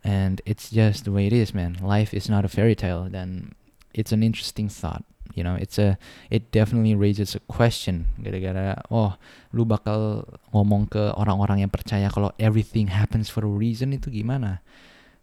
And 0.06 0.38
it's 0.46 0.70
just 0.70 1.10
the 1.10 1.14
way 1.14 1.26
it 1.26 1.34
is 1.34 1.58
man. 1.58 1.82
Life 1.82 2.14
is 2.14 2.30
not 2.30 2.46
a 2.46 2.52
fairy 2.52 2.78
tale. 2.78 3.10
Dan 3.10 3.58
it's 3.98 4.14
an 4.14 4.22
interesting 4.22 4.70
thought 4.70 5.02
you 5.34 5.44
know? 5.44 5.58
It's 5.58 5.82
a 5.82 5.98
it 6.30 6.54
definitely 6.54 6.94
raises 6.94 7.34
a 7.34 7.42
question 7.50 8.14
gara-gara 8.22 8.78
oh 8.94 9.18
lu 9.50 9.66
bakal 9.66 10.24
ngomong 10.54 10.94
ke 10.94 11.04
orang-orang 11.18 11.66
yang 11.66 11.72
percaya 11.74 12.08
kalau 12.14 12.30
everything 12.38 12.94
happens 12.94 13.28
for 13.28 13.42
a 13.42 13.50
reason 13.50 13.92
itu 13.98 14.14
gimana? 14.14 14.62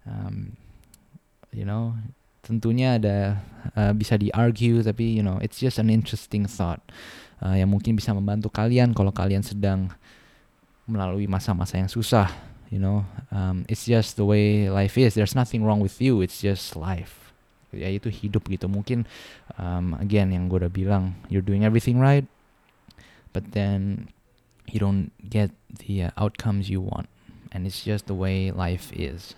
Um, 0.02 0.58
you 1.52 1.68
know 1.68 1.94
tentunya 2.42 2.98
ada 2.98 3.38
uh, 3.78 3.92
bisa 3.94 4.18
di 4.18 4.32
argue 4.34 4.82
tapi 4.82 5.14
you 5.14 5.22
know 5.22 5.38
it's 5.38 5.62
just 5.62 5.78
an 5.78 5.86
interesting 5.86 6.48
thought 6.48 6.82
uh, 7.44 7.54
yang 7.54 7.70
mungkin 7.70 7.94
bisa 7.94 8.10
membantu 8.10 8.50
kalian 8.50 8.90
kalau 8.96 9.14
kalian 9.14 9.46
sedang 9.46 9.92
melalui 10.90 11.30
masa-masa 11.30 11.78
yang 11.78 11.86
susah 11.86 12.52
you 12.72 12.80
know. 12.80 13.04
Um, 13.30 13.68
it's 13.68 13.84
just 13.84 14.16
the 14.16 14.24
way 14.24 14.70
life 14.72 14.96
is. 14.96 15.14
There's 15.14 15.36
nothing 15.36 15.62
wrong 15.62 15.78
with 15.78 16.00
you. 16.00 16.24
It's 16.24 16.40
just 16.40 16.74
life. 16.74 17.20
Ya 17.72 17.92
itu 17.92 18.08
hidup 18.08 18.48
gitu. 18.48 18.68
Mungkin 18.68 19.04
um, 19.60 19.92
again 20.00 20.32
yang 20.32 20.48
gue 20.48 20.64
udah 20.64 20.72
bilang 20.72 21.20
you're 21.28 21.44
doing 21.44 21.64
everything 21.64 22.00
right 22.00 22.24
but 23.32 23.56
then 23.56 24.08
you 24.68 24.76
don't 24.76 25.12
get 25.24 25.52
the 25.84 26.08
uh, 26.08 26.10
outcomes 26.16 26.72
you 26.72 26.80
want. 26.80 27.12
And 27.52 27.68
it's 27.68 27.84
just 27.84 28.08
the 28.08 28.16
way 28.16 28.48
life 28.48 28.88
is. 28.96 29.36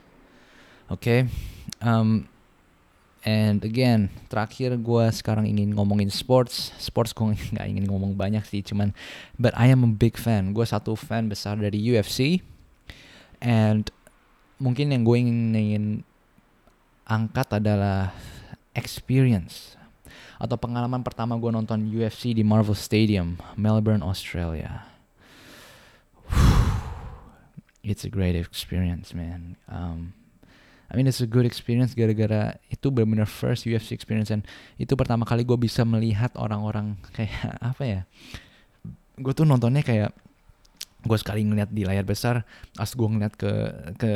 Okay 0.91 1.27
um, 1.85 2.27
And 3.25 3.65
again, 3.65 4.13
terakhir 4.29 4.77
gue 4.77 5.05
sekarang 5.09 5.49
ingin 5.49 5.73
ngomongin 5.73 6.13
sports. 6.13 6.77
Sports 6.77 7.17
gue 7.17 7.33
nggak 7.57 7.69
ingin 7.73 7.89
ngomong 7.89 8.13
banyak 8.13 8.45
sih, 8.45 8.61
cuman 8.61 8.93
but 9.41 9.57
I 9.57 9.73
am 9.73 9.81
a 9.81 9.89
big 9.89 10.21
fan. 10.21 10.53
Gue 10.53 10.69
satu 10.69 10.93
fan 10.93 11.33
besar 11.33 11.57
dari 11.57 11.81
UFC. 11.81 12.45
And 13.41 13.89
mungkin 14.61 14.93
yang 14.93 15.09
gue 15.09 15.17
ingin, 15.25 15.57
ingin 15.57 15.85
angkat 17.09 17.65
adalah 17.65 18.13
experience 18.77 19.81
atau 20.37 20.61
pengalaman 20.61 21.01
pertama 21.01 21.41
gue 21.41 21.49
nonton 21.49 21.81
UFC 21.89 22.37
di 22.37 22.45
Marvel 22.45 22.77
Stadium, 22.77 23.41
Melbourne, 23.57 24.05
Australia. 24.05 24.85
It's 27.81 28.05
a 28.05 28.13
great 28.13 28.37
experience, 28.37 29.17
man. 29.17 29.57
Um, 29.65 30.13
I 30.95 30.97
mean 30.97 31.11
it's 31.11 31.19
a 31.19 31.27
good 31.27 31.43
experience 31.43 31.91
gara-gara 31.99 32.55
itu 32.71 32.87
benar-benar 32.95 33.27
first 33.27 33.67
UFC 33.67 33.99
experience. 33.99 34.31
Dan 34.31 34.47
itu 34.79 34.95
pertama 34.95 35.27
kali 35.27 35.43
gue 35.43 35.59
bisa 35.59 35.83
melihat 35.83 36.31
orang-orang 36.39 36.95
kayak 37.11 37.59
apa 37.75 37.83
ya 37.83 38.01
gue 39.19 39.33
tuh 39.35 39.43
nontonnya 39.43 39.83
kayak 39.83 40.15
gue 41.03 41.19
sekali 41.19 41.43
ngeliat 41.43 41.71
di 41.75 41.83
layar 41.83 42.07
besar 42.07 42.47
pas 42.79 42.87
gue 42.87 43.09
ngeliat 43.11 43.35
ke 43.35 43.53
ke 43.99 44.13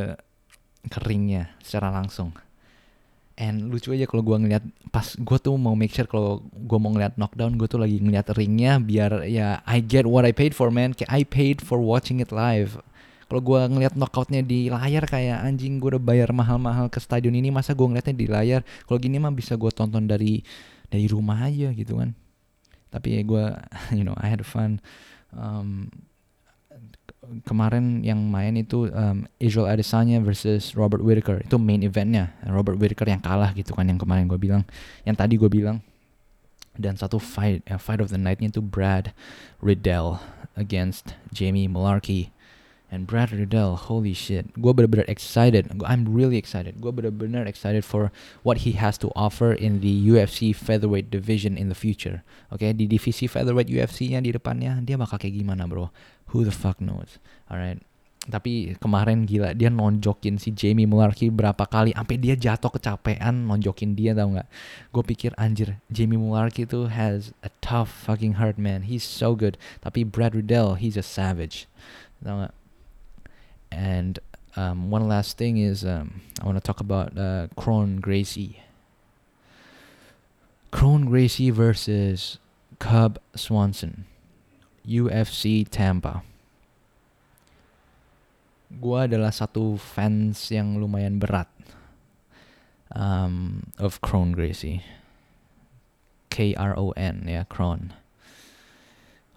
keringnya 0.86 1.50
secara 1.58 1.90
langsung. 1.90 2.30
And 3.38 3.70
lucu 3.70 3.94
aja 3.94 4.06
kalau 4.06 4.22
gue 4.22 4.34
ngeliat 4.34 4.62
pas 4.94 5.14
gue 5.14 5.38
tuh 5.38 5.54
mau 5.58 5.74
make 5.74 5.94
sure 5.94 6.06
kalau 6.06 6.46
gue 6.54 6.78
mau 6.78 6.94
ngeliat 6.94 7.18
knockdown 7.18 7.58
gue 7.58 7.66
tuh 7.70 7.78
lagi 7.82 7.98
ngeliat 7.98 8.30
ringnya 8.34 8.82
biar 8.82 9.26
ya 9.26 9.62
I 9.66 9.82
get 9.82 10.06
what 10.06 10.22
I 10.22 10.30
paid 10.30 10.54
for 10.54 10.70
man. 10.70 10.94
Kayak 10.94 11.10
I 11.10 11.22
paid 11.26 11.58
for 11.58 11.82
watching 11.82 12.22
it 12.22 12.30
live 12.30 12.78
kalau 13.28 13.44
gue 13.44 13.60
ngeliat 13.60 13.92
knockoutnya 13.92 14.40
di 14.40 14.72
layar 14.72 15.04
kayak 15.04 15.44
anjing 15.44 15.76
gue 15.76 15.92
udah 15.92 16.02
bayar 16.02 16.32
mahal-mahal 16.32 16.88
ke 16.88 16.96
stadion 16.96 17.36
ini 17.36 17.52
masa 17.52 17.76
gue 17.76 17.84
ngeliatnya 17.84 18.16
di 18.16 18.24
layar? 18.24 18.60
Kalau 18.88 18.96
gini 18.96 19.20
mah 19.20 19.28
bisa 19.36 19.52
gue 19.52 19.68
tonton 19.68 20.08
dari 20.08 20.40
dari 20.88 21.04
rumah 21.12 21.44
aja 21.44 21.68
gitu 21.76 22.00
kan. 22.00 22.16
Tapi 22.88 23.20
ya 23.20 23.22
gue 23.28 23.44
you 24.00 24.04
know 24.08 24.16
I 24.16 24.32
had 24.32 24.40
fun. 24.48 24.80
Um, 25.36 25.92
kemarin 27.44 28.00
yang 28.00 28.16
main 28.16 28.56
itu 28.56 28.88
um, 28.88 29.28
Israel 29.36 29.76
Adesanya 29.76 30.24
versus 30.24 30.72
Robert 30.72 31.04
Whittaker 31.04 31.44
itu 31.44 31.60
main 31.60 31.84
eventnya. 31.84 32.32
Robert 32.48 32.80
Whittaker 32.80 33.12
yang 33.12 33.20
kalah 33.20 33.52
gitu 33.52 33.76
kan 33.76 33.84
yang 33.84 34.00
kemarin 34.00 34.24
gue 34.24 34.40
bilang. 34.40 34.64
Yang 35.04 35.16
tadi 35.20 35.34
gue 35.36 35.52
bilang. 35.52 35.84
Dan 36.80 36.96
satu 36.96 37.20
fight 37.20 37.60
uh, 37.68 37.76
fight 37.76 38.00
of 38.00 38.08
the 38.08 38.16
nightnya 38.16 38.48
itu 38.48 38.64
Brad 38.64 39.12
Riddell 39.60 40.16
against 40.56 41.12
Jamie 41.28 41.68
Mularkey 41.68 42.32
And 42.88 43.04
Brad 43.04 43.36
Riddell, 43.36 43.76
holy 43.76 44.16
shit, 44.16 44.48
gue 44.56 44.72
bener-bener 44.72 45.04
excited. 45.04 45.68
I'm 45.84 46.08
really 46.08 46.40
excited. 46.40 46.80
Gue 46.80 46.88
bener-bener 46.88 47.44
excited 47.44 47.84
for 47.84 48.08
what 48.40 48.64
he 48.64 48.80
has 48.80 48.96
to 49.04 49.12
offer 49.12 49.52
in 49.52 49.84
the 49.84 49.92
UFC 50.08 50.56
featherweight 50.56 51.12
division 51.12 51.60
in 51.60 51.68
the 51.68 51.76
future. 51.76 52.24
Oke, 52.48 52.64
okay? 52.64 52.70
di 52.72 52.88
divisi 52.88 53.28
featherweight 53.28 53.68
UFC-nya 53.68 54.24
di 54.24 54.32
depannya 54.32 54.80
dia 54.80 54.96
bakal 54.96 55.20
kayak 55.20 55.36
gimana, 55.36 55.68
bro? 55.68 55.92
Who 56.32 56.48
the 56.48 56.54
fuck 56.54 56.80
knows? 56.80 57.20
Alright. 57.52 57.84
Tapi 58.28 58.76
kemarin 58.76 59.24
gila 59.24 59.56
dia 59.56 59.72
nonjokin 59.72 60.36
si 60.36 60.52
Jamie 60.52 60.84
Mularkey 60.84 61.32
berapa 61.32 61.64
kali 61.64 61.96
sampai 61.96 62.16
dia 62.20 62.36
jatuh 62.36 62.68
kecapean 62.72 63.48
nonjokin 63.48 63.96
dia 63.96 64.12
tau 64.12 64.32
nggak? 64.32 64.48
Gue 64.92 65.04
pikir 65.04 65.32
anjir 65.36 65.80
Jamie 65.92 66.20
Mularkey 66.20 66.64
itu 66.64 66.88
has 66.88 67.36
a 67.44 67.52
tough 67.60 67.88
fucking 67.88 68.36
heart 68.36 68.56
man. 68.56 68.88
He's 68.88 69.04
so 69.04 69.32
good. 69.36 69.60
Tapi 69.84 70.08
Brad 70.08 70.36
Riddell 70.36 70.76
he's 70.76 70.96
a 70.96 71.04
savage. 71.04 71.68
Tau 72.20 72.44
gak? 72.48 72.57
And 73.70 74.18
um, 74.56 74.90
one 74.90 75.08
last 75.08 75.38
thing 75.38 75.58
is 75.58 75.84
um, 75.84 76.20
I 76.40 76.46
want 76.46 76.56
to 76.56 76.64
talk 76.64 76.80
about 76.80 77.16
uh, 77.16 77.48
Kron 77.56 78.00
Gracie. 78.00 78.62
Kron 80.70 81.06
Gracie 81.06 81.50
versus 81.50 82.38
Cub 82.78 83.18
Swanson, 83.34 84.04
UFC 84.86 85.66
Tampa. 85.68 86.22
Gua 88.68 89.08
adalah 89.08 89.32
satu 89.32 89.80
fans 89.80 90.52
yang 90.52 90.76
lumayan 90.76 91.16
berat 91.16 91.48
um, 92.92 93.72
of 93.80 94.02
Kron 94.04 94.36
Gracie. 94.36 94.84
K 96.28 96.52
R 96.54 96.76
O 96.76 96.92
N 96.94 97.24
ya 97.26 97.48
Kron. 97.48 97.96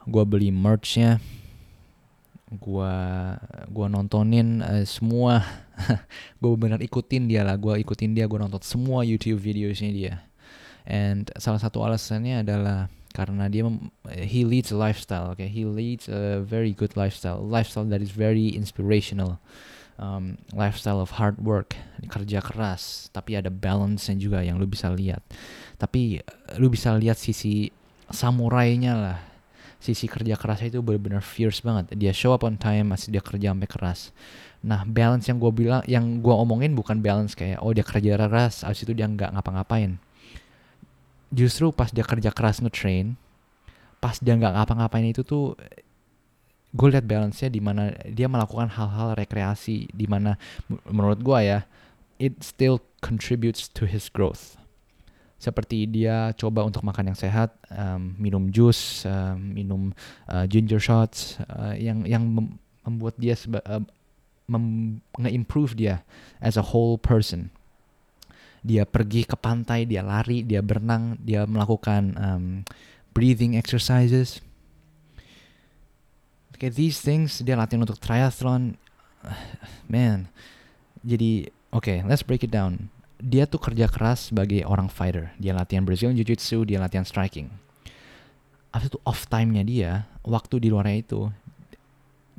Gua 0.06 0.28
beli 0.28 0.52
merchnya 0.52 1.24
gua 2.60 2.94
gua 3.72 3.88
nontonin 3.88 4.60
uh, 4.60 4.84
semua. 4.84 5.44
Gue 6.42 6.54
benar 6.62 6.78
ikutin 6.78 7.26
dia 7.26 7.42
lah 7.42 7.58
gue 7.58 7.74
ikutin 7.82 8.14
dia 8.14 8.30
gue 8.30 8.38
nonton 8.38 8.62
semua 8.62 9.02
YouTube 9.02 9.42
videosnya 9.42 9.90
dia. 9.90 10.14
And 10.86 11.26
salah 11.42 11.58
satu 11.58 11.82
alasannya 11.82 12.46
adalah 12.46 12.86
karena 13.18 13.50
dia 13.50 13.66
he 14.14 14.46
leads 14.46 14.70
a 14.70 14.78
lifestyle 14.78 15.34
okay? 15.34 15.50
He 15.50 15.66
leads 15.66 16.06
a 16.06 16.46
very 16.46 16.78
good 16.78 16.94
lifestyle. 16.94 17.42
Lifestyle 17.42 17.90
that 17.90 18.02
is 18.02 18.14
very 18.14 18.54
inspirational. 18.54 19.42
Um, 19.98 20.38
lifestyle 20.54 20.98
of 20.98 21.18
hard 21.18 21.42
work 21.42 21.78
kerja 22.10 22.42
keras 22.42 23.14
tapi 23.14 23.38
ada 23.38 23.54
balance 23.54 24.10
juga 24.18 24.46
yang 24.46 24.62
lu 24.62 24.70
bisa 24.70 24.94
lihat. 24.94 25.26
Tapi 25.82 26.22
lu 26.62 26.70
bisa 26.70 26.94
lihat 26.94 27.18
sisi 27.18 27.74
samurainya 28.14 28.94
lah 28.94 29.31
sisi 29.82 30.06
kerja 30.06 30.38
kerasnya 30.38 30.78
itu 30.78 30.80
benar-benar 30.86 31.26
fierce 31.26 31.66
banget. 31.66 31.98
Dia 31.98 32.14
show 32.14 32.32
up 32.32 32.46
on 32.46 32.56
time, 32.56 32.94
masih 32.94 33.10
dia 33.10 33.20
kerja 33.20 33.50
sampai 33.50 33.66
keras. 33.66 34.00
Nah, 34.62 34.86
balance 34.86 35.26
yang 35.26 35.42
gue 35.42 35.50
bilang, 35.50 35.82
yang 35.90 36.22
gue 36.22 36.30
omongin 36.30 36.78
bukan 36.78 37.02
balance 37.02 37.34
kayak, 37.34 37.58
oh 37.66 37.74
dia 37.74 37.82
kerja 37.82 38.14
keras, 38.14 38.62
abis 38.62 38.86
itu 38.86 38.94
dia 38.94 39.10
nggak 39.10 39.34
ngapa-ngapain. 39.34 39.98
Justru 41.34 41.74
pas 41.74 41.90
dia 41.90 42.06
kerja 42.06 42.30
keras 42.30 42.62
nge-train, 42.62 43.18
pas 43.98 44.22
dia 44.22 44.38
nggak 44.38 44.54
ngapa-ngapain 44.54 45.10
itu 45.10 45.26
tuh, 45.26 45.58
gue 46.78 46.88
lihat 46.94 47.10
balance-nya 47.10 47.50
di 47.50 47.58
mana 47.58 47.90
dia 48.06 48.30
melakukan 48.30 48.70
hal-hal 48.70 49.18
rekreasi, 49.18 49.90
di 49.90 50.06
mana 50.06 50.38
menurut 50.86 51.18
gue 51.26 51.40
ya, 51.42 51.66
it 52.22 52.38
still 52.46 52.86
contributes 53.02 53.66
to 53.66 53.90
his 53.90 54.14
growth 54.14 54.61
seperti 55.42 55.90
dia 55.90 56.30
coba 56.38 56.62
untuk 56.62 56.86
makan 56.86 57.10
yang 57.10 57.18
sehat, 57.18 57.50
um, 57.74 58.14
minum 58.22 58.54
jus, 58.54 59.02
um, 59.10 59.42
minum 59.42 59.82
uh, 60.30 60.46
ginger 60.46 60.78
shots 60.78 61.42
uh, 61.50 61.74
yang 61.74 62.06
yang 62.06 62.22
mem 62.22 62.62
membuat 62.86 63.18
dia 63.18 63.34
seba 63.34 63.58
uh, 63.66 63.82
nge-improve 65.18 65.74
dia 65.74 66.06
as 66.38 66.62
a 66.62 66.66
whole 66.70 67.02
person. 67.02 67.50
Dia 68.62 68.86
pergi 68.86 69.26
ke 69.26 69.34
pantai, 69.34 69.90
dia 69.90 70.06
lari, 70.06 70.46
dia 70.46 70.62
berenang, 70.62 71.18
dia 71.18 71.50
melakukan 71.50 72.14
um, 72.22 72.46
breathing 73.18 73.58
exercises. 73.58 74.46
Kayak 76.54 76.78
these 76.78 77.02
things 77.02 77.42
dia 77.42 77.58
latihan 77.58 77.82
untuk 77.82 77.98
triathlon. 77.98 78.78
Man, 79.90 80.30
jadi 81.02 81.50
oke, 81.74 81.82
okay, 81.82 81.98
let's 82.06 82.22
break 82.22 82.46
it 82.46 82.54
down 82.54 82.94
dia 83.22 83.46
tuh 83.46 83.62
kerja 83.62 83.86
keras 83.86 84.34
sebagai 84.34 84.66
orang 84.66 84.90
fighter. 84.90 85.32
Dia 85.38 85.54
latihan 85.54 85.86
Brazilian 85.86 86.18
Jiu-Jitsu, 86.18 86.66
dia 86.66 86.82
latihan 86.82 87.06
striking. 87.06 87.48
apa 88.72 88.88
itu 88.88 88.98
off 89.04 89.28
time-nya 89.28 89.64
dia 89.68 89.92
waktu 90.24 90.64
di 90.64 90.72
luarnya 90.72 91.04
itu 91.04 91.22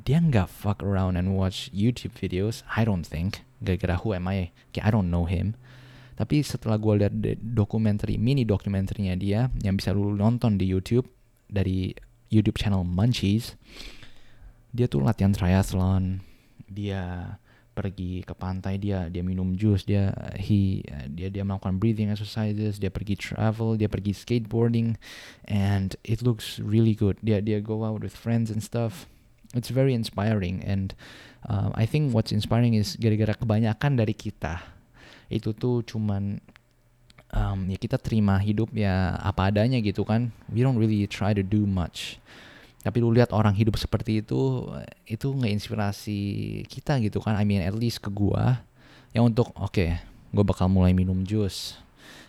dia 0.01 0.17
nggak 0.19 0.49
fuck 0.49 0.81
around 0.81 1.15
and 1.15 1.37
watch 1.37 1.69
YouTube 1.69 2.17
videos 2.17 2.65
I 2.73 2.83
don't 2.83 3.05
think 3.05 3.45
gara-gara 3.61 4.01
who 4.01 4.17
am 4.17 4.25
I 4.25 4.49
I 4.81 4.89
don't 4.89 5.13
know 5.13 5.29
him 5.29 5.53
tapi 6.17 6.41
setelah 6.41 6.81
gue 6.81 7.05
lihat 7.05 7.13
dokumenter 7.41 8.09
mini 8.17 8.45
dokumenternya 8.45 9.13
dia 9.17 9.53
yang 9.61 9.77
bisa 9.77 9.93
lu 9.93 10.17
nonton 10.17 10.57
di 10.57 10.65
YouTube 10.69 11.05
dari 11.49 11.93
YouTube 12.33 12.57
channel 12.57 12.81
Munchies 12.81 13.53
dia 14.73 14.89
tuh 14.89 15.05
latihan 15.05 15.37
triathlon 15.37 16.25
dia 16.65 17.37
pergi 17.73 18.21
ke 18.21 18.37
pantai 18.37 18.77
dia 18.77 19.09
dia 19.09 19.25
minum 19.25 19.57
jus 19.57 19.81
dia 19.83 20.13
he 20.37 20.85
dia 21.09 21.33
dia 21.33 21.41
melakukan 21.41 21.81
breathing 21.81 22.13
exercises 22.13 22.77
dia 22.77 22.93
pergi 22.93 23.17
travel 23.17 23.75
dia 23.75 23.89
pergi 23.89 24.13
skateboarding 24.13 24.95
and 25.49 25.97
it 26.05 26.21
looks 26.21 26.61
really 26.61 26.93
good. 26.93 27.17
Dia 27.25 27.41
dia 27.41 27.59
go 27.59 27.81
out 27.81 28.05
with 28.05 28.13
friends 28.13 28.53
and 28.53 28.61
stuff. 28.61 29.09
It's 29.53 29.69
very 29.73 29.93
inspiring 29.93 30.61
and 30.65 30.97
uh, 31.45 31.73
I 31.73 31.85
think 31.89 32.13
what's 32.13 32.33
inspiring 32.33 32.77
is 32.77 32.97
gara-gara 32.97 33.33
kebanyakan 33.37 33.97
dari 33.97 34.13
kita 34.13 34.61
itu 35.33 35.53
tuh 35.57 35.81
cuman 35.81 36.37
um, 37.33 37.65
ya 37.69 37.77
kita 37.81 37.97
terima 37.97 38.37
hidup 38.37 38.69
ya 38.77 39.17
apa 39.17 39.49
adanya 39.49 39.81
gitu 39.81 40.05
kan. 40.05 40.29
We 40.49 40.61
don't 40.61 40.77
really 40.77 41.05
try 41.09 41.33
to 41.33 41.41
do 41.41 41.65
much 41.65 42.21
tapi 42.83 42.99
lu 42.99 43.15
lihat 43.15 43.31
orang 43.31 43.55
hidup 43.55 43.79
seperti 43.79 44.19
itu 44.19 44.67
itu 45.07 45.27
nggak-inspirasi 45.31 46.19
kita 46.67 46.99
gitu 46.99 47.23
kan. 47.23 47.39
I 47.39 47.47
mean 47.47 47.63
at 47.63 47.73
least 47.73 48.03
ke 48.03 48.11
gua. 48.11 48.61
Yang 49.15 49.23
untuk 49.31 49.47
oke 49.55 49.71
okay, 49.71 50.03
gue 50.33 50.43
bakal 50.43 50.67
mulai 50.67 50.91
minum 50.91 51.21
jus 51.23 51.77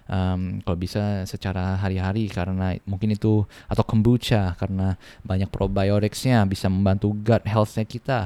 um, 0.09 0.61
kalau 0.65 0.77
bisa 0.77 1.25
secara 1.25 1.77
hari-hari 1.81 2.29
karena 2.29 2.77
mungkin 2.85 3.13
itu 3.15 3.45
atau 3.69 3.85
kombucha 3.85 4.57
karena 4.61 4.97
banyak 5.25 5.49
probioticsnya 5.49 6.45
bisa 6.49 6.69
membantu 6.69 7.13
gut 7.15 7.45
healthnya 7.49 7.85
kita. 7.85 8.21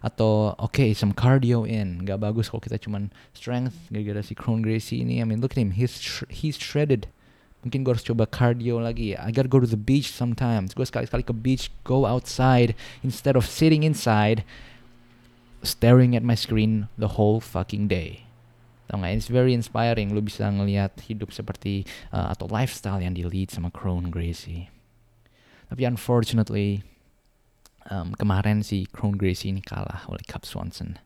Atau 0.00 0.56
oke 0.56 0.72
okay, 0.72 0.90
some 0.96 1.12
cardio 1.12 1.68
in. 1.68 2.00
Nggak 2.08 2.24
bagus 2.24 2.48
kalau 2.48 2.64
kita 2.64 2.80
cuman 2.80 3.12
strength 3.36 3.76
gara-gara 3.92 4.24
si 4.24 4.32
Crohn 4.32 4.64
Gracie 4.64 5.04
ini. 5.04 5.20
I 5.20 5.28
mean 5.28 5.44
look 5.44 5.52
at 5.52 5.60
him. 5.60 5.76
He's 5.76 6.00
he's 6.32 6.56
shredded 6.56 7.12
mungkin 7.60 7.84
gue 7.84 7.92
harus 7.92 8.06
coba 8.06 8.24
cardio 8.24 8.80
lagi 8.80 9.12
I 9.16 9.30
gotta 9.32 9.50
go 9.50 9.60
to 9.60 9.68
the 9.68 9.80
beach 9.80 10.12
sometimes 10.12 10.72
gue 10.72 10.84
sekali-sekali 10.84 11.24
ke 11.24 11.34
beach 11.36 11.68
go 11.84 12.08
outside 12.08 12.72
instead 13.04 13.36
of 13.36 13.44
sitting 13.44 13.84
inside 13.84 14.42
staring 15.60 16.16
at 16.16 16.24
my 16.24 16.36
screen 16.36 16.88
the 16.96 17.20
whole 17.20 17.38
fucking 17.38 17.88
day 17.88 18.30
Tau 18.90 18.98
gak? 18.98 19.14
It's 19.14 19.30
very 19.30 19.54
inspiring. 19.54 20.10
Lu 20.10 20.18
bisa 20.18 20.50
ngelihat 20.50 20.98
hidup 21.06 21.30
seperti 21.30 21.86
uh, 22.10 22.34
atau 22.34 22.50
lifestyle 22.50 22.98
yang 22.98 23.14
di 23.14 23.22
lead 23.22 23.46
sama 23.54 23.70
Crohn 23.70 24.10
Gracie. 24.10 24.66
Tapi 25.70 25.86
unfortunately, 25.86 26.82
um, 27.86 28.10
kemarin 28.18 28.66
si 28.66 28.90
Crown 28.90 29.14
Gracie 29.14 29.54
ini 29.54 29.62
kalah 29.62 30.02
oleh 30.10 30.26
Cap 30.26 30.42
Swanson. 30.42 30.98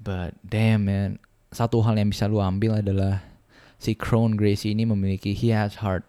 But 0.00 0.40
damn 0.40 0.88
man, 0.88 1.20
satu 1.52 1.84
hal 1.84 2.00
yang 2.00 2.08
bisa 2.08 2.24
lu 2.24 2.40
ambil 2.40 2.80
adalah 2.80 3.20
si 3.78 3.94
Crown 3.94 4.34
Gracie 4.34 4.74
ini 4.74 4.84
memiliki 4.84 5.32
he 5.32 5.54
has 5.54 5.80
heart, 5.80 6.04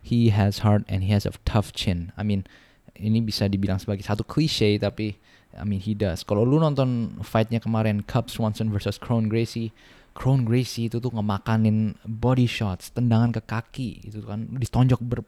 he 0.00 0.32
has 0.32 0.64
heart 0.66 0.82
and 0.88 1.06
he 1.06 1.12
has 1.12 1.28
a 1.28 1.32
tough 1.46 1.70
chin. 1.76 2.10
I 2.16 2.26
mean 2.26 2.48
ini 2.96 3.22
bisa 3.22 3.46
dibilang 3.46 3.80
sebagai 3.80 4.04
satu 4.04 4.24
cliche 4.24 4.80
tapi 4.80 5.20
I 5.52 5.64
mean 5.68 5.84
he 5.84 5.92
does. 5.92 6.24
Kalau 6.24 6.42
lu 6.42 6.56
nonton 6.58 7.20
fightnya 7.20 7.60
kemarin 7.60 8.02
Cap 8.08 8.32
Swanson 8.32 8.72
versus 8.72 8.96
Crown 8.96 9.28
Gracie, 9.28 9.70
Crown 10.16 10.48
Gracie 10.48 10.88
itu 10.88 10.96
tuh 10.98 11.12
ngemakanin 11.12 12.00
body 12.08 12.48
shots, 12.48 12.88
tendangan 12.90 13.36
ke 13.36 13.44
kaki 13.44 13.90
itu 14.08 14.24
kan 14.24 14.48
ditonjok 14.56 15.00
ber 15.04 15.20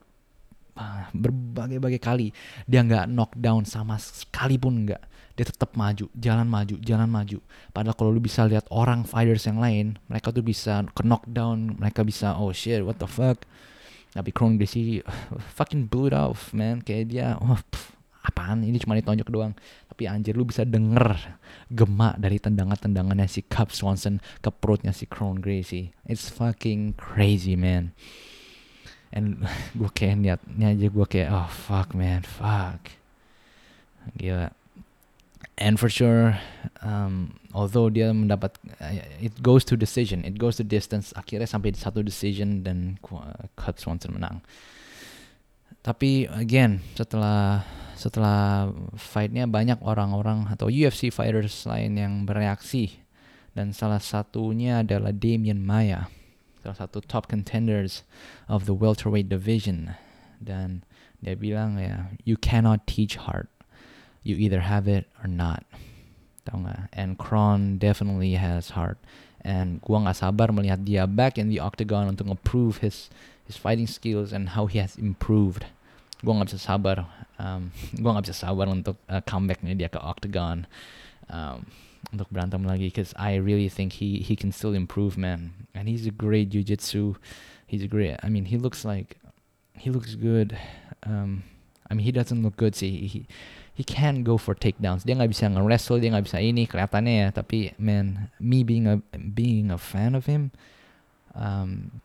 Ah, 0.75 1.07
berbagai-bagai 1.15 2.03
kali 2.03 2.35
dia 2.67 2.83
nggak 2.83 3.07
knockdown 3.07 3.63
sama 3.63 3.95
sekali 3.95 4.59
pun 4.59 4.83
nggak 4.83 4.99
dia 5.35 5.47
tetap 5.51 5.75
maju 5.75 6.07
jalan 6.15 6.47
maju 6.47 6.79
jalan 6.79 7.11
maju. 7.11 7.39
Padahal 7.75 7.97
kalau 7.99 8.11
lu 8.15 8.23
bisa 8.23 8.47
lihat 8.47 8.71
orang 8.71 9.03
fighters 9.03 9.51
yang 9.51 9.59
lain 9.59 9.99
mereka 10.07 10.31
tuh 10.31 10.47
bisa 10.47 10.87
ke 10.95 11.03
knockdown 11.03 11.75
mereka 11.79 12.07
bisa 12.07 12.39
oh 12.39 12.55
shit 12.55 12.87
what 12.87 13.03
the 13.03 13.11
fuck. 13.11 13.43
Tapi 14.15 14.31
Kron 14.31 14.55
Gracie 14.55 15.03
fucking 15.59 15.91
blew 15.91 16.07
it 16.07 16.15
off 16.15 16.55
man. 16.55 16.87
Kayak 16.87 17.05
dia 17.11 17.27
oh 17.43 17.59
pff, 17.59 17.99
apaan? 18.23 18.63
Ini 18.63 18.79
cuma 18.79 18.95
ditonjok 18.95 19.27
doang. 19.27 19.53
Tapi 19.91 20.07
anjir 20.07 20.39
lu 20.39 20.47
bisa 20.47 20.63
denger 20.63 21.19
gemak 21.67 22.15
dari 22.23 22.39
tendangan-tendangannya 22.39 23.27
si 23.27 23.43
Cub 23.43 23.75
Swanson 23.75 24.23
ke 24.39 24.55
perutnya 24.55 24.95
si 24.95 25.11
Kron 25.11 25.43
Gracie. 25.43 25.91
It's 26.07 26.31
fucking 26.31 26.95
crazy 26.95 27.59
man. 27.59 27.91
And 29.11 29.43
gue 29.79 29.91
kayak 29.91 30.23
niatnya 30.23 30.79
aja 30.79 30.87
gue 30.87 31.07
kayak 31.11 31.29
oh 31.35 31.51
fuck 31.51 31.91
man 31.99 32.23
fuck. 32.23 32.95
Gila 34.15 34.64
and 35.59 35.79
for 35.79 35.89
sure 35.89 36.39
um, 36.83 37.39
although 37.55 37.87
dia 37.87 38.11
mendapat 38.11 38.59
uh, 38.83 38.99
it 39.23 39.35
goes 39.41 39.63
to 39.63 39.79
decision. 39.79 40.27
It 40.27 40.37
goes 40.37 40.59
to 40.59 40.65
distance. 40.67 41.15
Akhirnya 41.15 41.47
sampai 41.47 41.75
satu 41.79 42.03
decision 42.03 42.67
dan 42.67 42.99
Cut 43.55 43.79
Swanson 43.79 44.19
menang. 44.19 44.43
Tapi 45.85 46.27
again 46.33 46.83
setelah 46.99 47.63
setelah 47.95 48.75
fightnya 48.99 49.47
banyak 49.47 49.79
orang-orang 49.85 50.51
atau 50.51 50.67
UFC 50.67 51.15
fighters 51.15 51.63
lain 51.65 51.95
yang 51.95 52.15
bereaksi. 52.27 52.99
Dan 53.55 53.71
salah 53.71 54.03
satunya 54.03 54.83
adalah 54.83 55.15
Damien 55.15 55.63
Maya 55.63 56.11
salah 56.59 56.89
satu 56.89 57.05
top 57.05 57.29
contenders 57.29 58.03
of 58.51 58.67
the 58.67 58.75
welterweight 58.75 59.31
division. 59.31 59.95
Dan 60.43 60.83
dia 61.23 61.39
bilang 61.39 61.79
ya 61.79 62.11
you 62.27 62.35
cannot 62.35 62.83
teach 62.91 63.15
heart 63.15 63.54
you 64.25 64.37
either 64.37 64.61
have 64.67 64.89
it 64.89 65.07
or 65.23 65.29
not. 65.29 65.63
And 66.93 67.17
Kron 67.17 67.79
definitely 67.79 68.35
has 68.35 68.75
heart. 68.75 68.99
And 69.45 69.81
gua 69.85 70.01
nggak 70.01 70.25
sabar 70.25 70.49
melihat 70.51 70.89
dia 70.89 71.05
back 71.05 71.37
in 71.37 71.53
the 71.53 71.61
octagon 71.61 72.09
untuk 72.09 72.33
improve 72.33 72.81
his 72.81 73.13
his 73.45 73.61
fighting 73.61 73.85
skills 73.85 74.33
and 74.33 74.57
how 74.57 74.65
he 74.65 74.81
has 74.81 74.97
improved. 74.97 75.69
Gua 76.25 76.41
nggak 76.41 76.57
bisa 76.57 76.65
sabar 76.65 77.05
um, 77.37 77.69
gua 78.01 78.17
nggak 78.17 78.33
bisa 78.33 78.49
sabar 78.49 78.67
untuk 78.73 78.97
uh, 79.13 79.21
comebacknya 79.29 79.77
dia 79.77 79.93
ke 79.93 80.01
octagon. 80.01 80.65
Um, 81.29 81.69
untuk 82.13 82.29
berantem 82.33 82.65
lagi 82.65 82.93
because 82.93 83.17
I 83.17 83.37
really 83.37 83.69
think 83.69 84.01
he 84.01 84.21
he 84.21 84.37
can 84.37 84.53
still 84.53 84.73
improve 84.73 85.17
man. 85.17 85.53
And 85.77 85.89
he's 85.89 86.09
a 86.09 86.13
great 86.13 86.53
jujitsu 86.53 87.17
he's 87.67 87.83
a 87.83 87.89
great 87.89 88.17
I 88.23 88.29
mean 88.29 88.47
he 88.47 88.57
looks 88.57 88.85
like 88.85 89.17
he 89.77 89.91
looks 89.91 90.15
good. 90.15 90.57
Um 91.03 91.45
I 91.89 91.95
mean 91.95 92.05
he 92.05 92.13
doesn't 92.13 92.43
look 92.43 92.57
good. 92.57 92.77
Sih 92.77 93.09
he 93.09 93.27
he 93.75 93.83
can 93.83 94.23
go 94.23 94.39
for 94.39 94.55
takedowns 94.55 95.03
dia 95.03 95.19
nggak 95.19 95.35
bisa 95.35 95.51
nge-wrestle 95.51 95.99
dia 95.99 96.15
nggak 96.15 96.27
bisa 96.31 96.39
ini 96.39 96.65
kelihatannya 96.65 97.15
ya 97.27 97.29
tapi 97.35 97.75
man 97.77 98.31
me 98.39 98.63
being 98.63 98.87
a 98.87 99.03
being 99.19 99.69
a 99.69 99.79
fan 99.79 100.15
of 100.15 100.31
him 100.31 100.55
um 101.35 102.01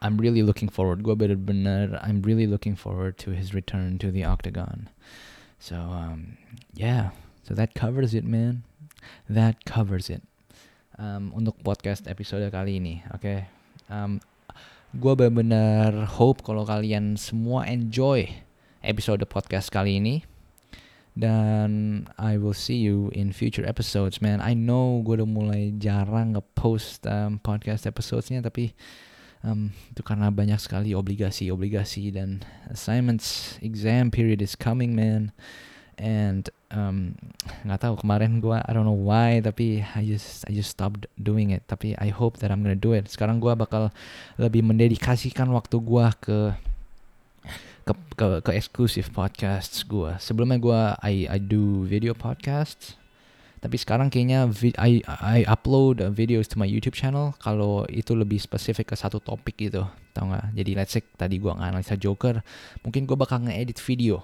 I'm 0.00 0.20
really 0.20 0.44
looking 0.44 0.68
forward 0.72 1.04
gue 1.04 1.12
bener-bener 1.12 2.00
I'm 2.00 2.24
really 2.24 2.48
looking 2.48 2.74
forward 2.74 3.20
to 3.24 3.36
his 3.36 3.52
return 3.52 4.00
to 4.00 4.08
the 4.08 4.24
octagon 4.24 4.88
so 5.60 5.76
um 5.76 6.40
yeah 6.72 7.12
So 7.46 7.54
that 7.54 7.78
covers 7.78 8.10
it, 8.10 8.26
man. 8.26 8.66
That 9.30 9.62
covers 9.62 10.10
it. 10.10 10.26
Um, 10.98 11.30
untuk 11.30 11.62
podcast 11.62 12.10
episode 12.10 12.42
kali 12.50 12.82
ini, 12.82 13.06
oke. 13.14 13.22
Okay? 13.22 13.46
Um, 13.86 14.18
gue 14.98 15.14
benar-benar 15.14 16.18
hope 16.18 16.42
kalau 16.42 16.66
kalian 16.66 17.14
semua 17.14 17.70
enjoy 17.70 18.26
episode 18.86 19.20
podcast 19.26 19.68
kali 19.68 19.98
ini. 19.98 20.22
Dan 21.16 22.04
I 22.20 22.36
will 22.38 22.54
see 22.54 22.78
you 22.78 23.10
in 23.16 23.34
future 23.34 23.64
episodes, 23.64 24.20
man. 24.22 24.38
I 24.38 24.54
know 24.54 25.02
gue 25.02 25.18
udah 25.18 25.28
mulai 25.28 25.74
jarang 25.74 26.36
ngepost 26.36 27.08
um, 27.08 27.40
podcast 27.40 27.88
episodesnya, 27.88 28.44
tapi 28.44 28.76
um, 29.42 29.72
itu 29.90 30.04
karena 30.04 30.30
banyak 30.30 30.60
sekali 30.60 30.94
obligasi-obligasi 30.94 32.14
dan 32.14 32.44
assignments. 32.70 33.56
Exam 33.64 34.12
period 34.14 34.38
is 34.38 34.54
coming, 34.54 34.94
man 34.94 35.34
and 35.96 36.52
um, 36.72 37.16
nggak 37.64 37.80
tahu 37.80 37.94
kemarin 38.04 38.38
gue 38.40 38.56
I 38.56 38.70
don't 38.72 38.84
know 38.84 38.96
why 38.96 39.40
tapi 39.40 39.80
I 39.80 40.04
just 40.04 40.44
I 40.44 40.52
just 40.52 40.76
stopped 40.76 41.08
doing 41.16 41.56
it 41.56 41.64
tapi 41.64 41.96
I 41.96 42.12
hope 42.12 42.40
that 42.44 42.52
I'm 42.52 42.60
gonna 42.60 42.76
do 42.76 42.92
it 42.92 43.08
sekarang 43.08 43.40
gue 43.40 43.52
bakal 43.56 43.88
lebih 44.36 44.60
mendedikasikan 44.64 45.48
waktu 45.52 45.80
gue 45.80 46.06
ke 46.20 46.38
ke 47.86 47.94
ke, 48.18 48.28
ke 48.42 48.50
exclusive 48.58 49.14
podcasts 49.14 49.86
gue 49.86 50.10
sebelumnya 50.18 50.58
gue 50.58 50.80
I 51.06 51.14
I 51.30 51.38
do 51.38 51.86
video 51.86 52.18
podcasts. 52.18 52.98
Tapi 53.56 53.80
sekarang 53.80 54.12
kayaknya 54.12 54.46
I 54.78 55.00
I 55.06 55.42
upload 55.48 56.02
videos 56.12 56.46
to 56.52 56.60
my 56.60 56.68
YouTube 56.68 56.94
channel 56.94 57.34
kalau 57.40 57.88
itu 57.88 58.12
lebih 58.12 58.36
spesifik 58.42 58.92
ke 58.92 58.96
satu 58.98 59.22
topik 59.22 59.56
gitu 59.58 59.86
tau 60.12 60.24
nggak? 60.28 60.54
Jadi 60.54 60.70
let's 60.76 60.92
say 60.92 61.02
tadi 61.02 61.38
gue 61.40 61.50
nganalisa 61.50 61.96
Joker 61.96 62.42
mungkin 62.82 63.06
gue 63.08 63.16
bakal 63.16 63.46
ngedit 63.46 63.80
video. 63.80 64.22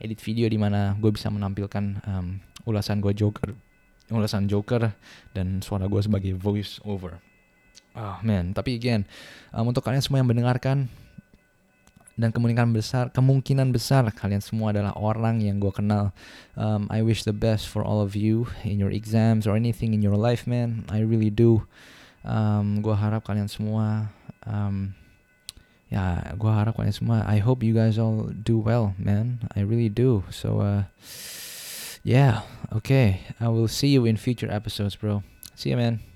Edit 0.00 0.18
video 0.20 0.50
di 0.50 0.58
mana 0.58 0.98
gue 0.98 1.08
bisa 1.14 1.30
menampilkan 1.30 2.02
um, 2.08 2.42
ulasan 2.66 2.98
gue 2.98 3.14
Joker, 3.14 3.54
ulasan 4.10 4.50
Joker 4.50 4.90
dan 5.32 5.62
suara 5.62 5.86
gue 5.86 6.02
sebagai 6.02 6.34
voice 6.34 6.82
over. 6.82 7.20
Oh 7.94 8.18
man, 8.26 8.52
tapi 8.52 8.74
again 8.74 9.06
um, 9.54 9.70
untuk 9.70 9.86
kalian 9.86 10.02
semua 10.02 10.18
yang 10.18 10.28
mendengarkan, 10.28 10.90
dan 12.14 12.30
kemungkinan 12.30 12.70
besar 12.70 13.10
kemungkinan 13.10 13.74
besar 13.74 14.06
kalian 14.14 14.38
semua 14.38 14.70
adalah 14.70 14.94
orang 14.94 15.42
yang 15.42 15.58
gue 15.58 15.72
kenal. 15.74 16.14
Um, 16.54 16.86
I 16.90 17.02
wish 17.02 17.26
the 17.26 17.34
best 17.34 17.66
for 17.66 17.82
all 17.82 17.98
of 17.98 18.14
you 18.14 18.46
in 18.62 18.78
your 18.78 18.94
exams 18.94 19.50
or 19.50 19.58
anything 19.58 19.94
in 19.94 20.00
your 20.02 20.14
life 20.14 20.46
man. 20.46 20.86
I 20.86 21.02
really 21.02 21.30
do. 21.30 21.66
Um, 22.22 22.80
gue 22.80 22.94
harap 22.94 23.26
kalian 23.26 23.50
semua 23.50 24.14
um, 24.48 24.96
ya 25.92 26.32
gue 26.38 26.48
harap 26.48 26.78
kalian 26.78 26.96
semua 26.96 27.20
I 27.28 27.42
hope 27.42 27.60
you 27.60 27.74
guys 27.74 27.98
all 27.98 28.30
do 28.30 28.62
well 28.62 28.94
man. 28.94 29.50
I 29.58 29.66
really 29.66 29.90
do. 29.90 30.22
So 30.30 30.62
uh, 30.62 30.86
yeah 32.06 32.46
okay. 32.70 33.26
I 33.42 33.50
will 33.50 33.68
see 33.68 33.90
you 33.90 34.06
in 34.06 34.14
future 34.14 34.48
episodes 34.48 34.94
bro. 34.94 35.26
See 35.58 35.74
you 35.74 35.78
man 35.78 36.13